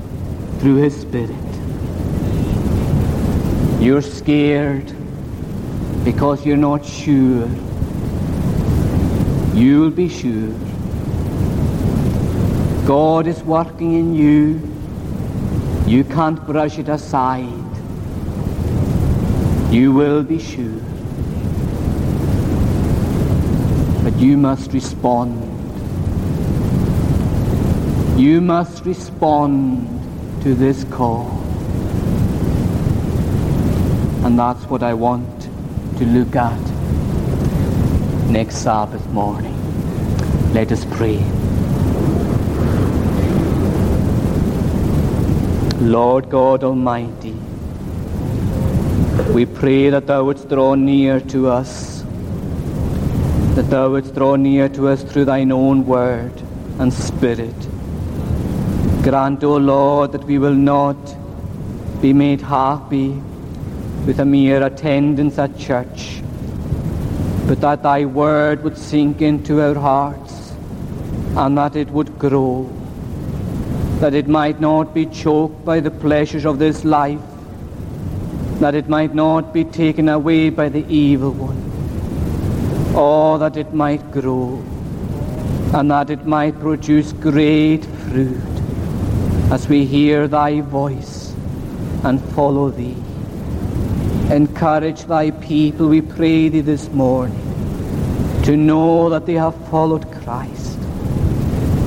through 0.57 0.77
his 0.77 0.99
spirit. 0.99 1.29
You're 3.79 4.01
scared 4.01 4.91
because 6.03 6.47
you're 6.47 6.57
not 6.57 6.83
sure. 6.83 7.47
You'll 9.53 9.91
be 9.91 10.09
sure. 10.09 10.49
God 12.87 13.27
is 13.27 13.43
working 13.43 13.93
in 13.93 14.15
you. 14.15 14.71
You 15.87 16.03
can't 16.03 16.43
brush 16.47 16.79
it 16.79 16.89
aside. 16.89 17.45
You 19.71 19.93
will 19.93 20.23
be 20.23 20.39
sure. 20.39 20.81
But 24.03 24.17
you 24.17 24.35
must 24.35 24.73
respond. 24.73 25.39
You 28.19 28.41
must 28.41 28.83
respond 28.85 29.87
to 30.41 30.55
this 30.55 30.85
call. 30.85 31.29
And 34.25 34.39
that's 34.39 34.63
what 34.65 34.81
I 34.81 34.95
want 34.95 35.41
to 35.99 36.05
look 36.05 36.35
at 36.35 36.59
next 38.31 38.57
Sabbath 38.57 39.05
morning. 39.09 39.53
Let 40.51 40.71
us 40.71 40.83
pray. 40.85 41.44
Lord 45.81 46.29
God 46.29 46.63
Almighty, 46.63 47.33
we 49.33 49.45
pray 49.45 49.89
that 49.89 50.07
Thou 50.07 50.23
wouldst 50.23 50.47
draw 50.47 50.73
near 50.75 51.19
to 51.19 51.49
us, 51.49 52.01
that 53.55 53.69
Thou 53.69 53.89
wouldst 53.89 54.15
draw 54.15 54.37
near 54.37 54.69
to 54.69 54.87
us 54.87 55.03
through 55.03 55.25
Thine 55.25 55.51
own 55.51 55.85
word 55.85 56.31
and 56.79 56.93
spirit. 56.93 57.53
Grant, 59.03 59.43
O 59.43 59.57
Lord, 59.57 60.13
that 60.13 60.23
we 60.23 60.37
will 60.37 60.55
not 60.55 60.95
be 62.01 62.13
made 62.13 62.39
happy 62.39 63.09
with 64.05 64.21
a 64.21 64.25
mere 64.25 64.63
attendance 64.65 65.37
at 65.37 65.57
church, 65.57 66.21
but 67.47 67.59
that 67.59 67.83
thy 67.83 68.05
word 68.05 68.63
would 68.63 68.77
sink 68.77 69.21
into 69.21 69.61
our 69.61 69.75
hearts 69.75 70.53
and 71.35 71.57
that 71.57 71.75
it 71.75 71.89
would 71.89 72.17
grow, 72.17 72.63
that 73.99 74.13
it 74.13 74.27
might 74.27 74.59
not 74.59 74.93
be 74.93 75.05
choked 75.05 75.63
by 75.63 75.79
the 75.79 75.91
pleasures 75.91 76.45
of 76.45 76.59
this 76.59 76.83
life, 76.83 77.19
that 78.59 78.75
it 78.75 78.89
might 78.89 79.15
not 79.15 79.53
be 79.53 79.63
taken 79.63 80.09
away 80.09 80.49
by 80.49 80.67
the 80.69 80.85
evil 80.87 81.31
one, 81.31 82.95
or 82.95 83.39
that 83.39 83.57
it 83.57 83.73
might 83.73 84.11
grow, 84.11 84.61
and 85.73 85.91
that 85.91 86.09
it 86.09 86.25
might 86.25 86.59
produce 86.59 87.13
great 87.13 87.85
fruit 87.85 88.41
as 89.51 89.67
we 89.69 89.85
hear 89.85 90.27
thy 90.27 90.61
voice 90.61 91.33
and 92.03 92.21
follow 92.33 92.69
thee. 92.69 92.95
Encourage 94.29 95.03
thy 95.05 95.31
people, 95.31 95.87
we 95.87 96.01
pray 96.01 96.49
thee 96.49 96.61
this 96.61 96.89
morning, 96.89 97.41
to 98.43 98.57
know 98.57 99.09
that 99.09 99.25
they 99.25 99.35
have 99.35 99.55
followed 99.69 100.11
Christ. 100.23 100.54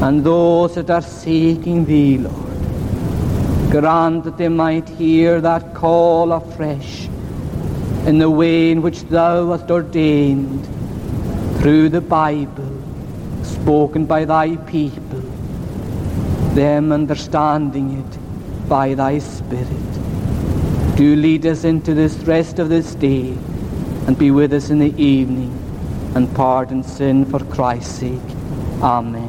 And 0.01 0.25
those 0.25 0.77
that 0.77 0.91
are 0.91 1.03
seeking 1.03 1.85
thee, 1.85 2.19
Lord, 2.19 3.71
grant 3.71 4.25
that 4.25 4.39
they 4.39 4.49
might 4.49 4.89
hear 4.89 5.41
that 5.41 5.75
call 5.75 6.33
afresh 6.33 7.09
in 8.07 8.19
the 8.19 8.31
way 8.31 8.71
in 8.71 8.81
which 8.81 9.03
thou 9.05 9.51
hast 9.51 9.71
ordained 9.71 10.65
through 11.61 11.89
the 11.89 12.01
Bible, 12.01 12.81
spoken 13.43 14.07
by 14.07 14.25
thy 14.25 14.57
people, 14.57 15.21
them 16.55 16.93
understanding 16.93 17.99
it 17.99 18.69
by 18.69 18.95
thy 18.95 19.19
Spirit. 19.19 20.97
Do 20.97 21.17
lead 21.17 21.45
us 21.45 21.65
into 21.65 21.93
this 21.93 22.15
rest 22.19 22.59
of 22.59 22.69
this 22.69 22.95
day 22.95 23.37
and 24.07 24.17
be 24.17 24.31
with 24.31 24.53
us 24.53 24.71
in 24.71 24.79
the 24.79 24.95
evening 25.01 25.53
and 26.15 26.35
pardon 26.35 26.83
sin 26.83 27.25
for 27.25 27.41
Christ's 27.45 27.99
sake. 27.99 28.31
Amen. 28.81 29.28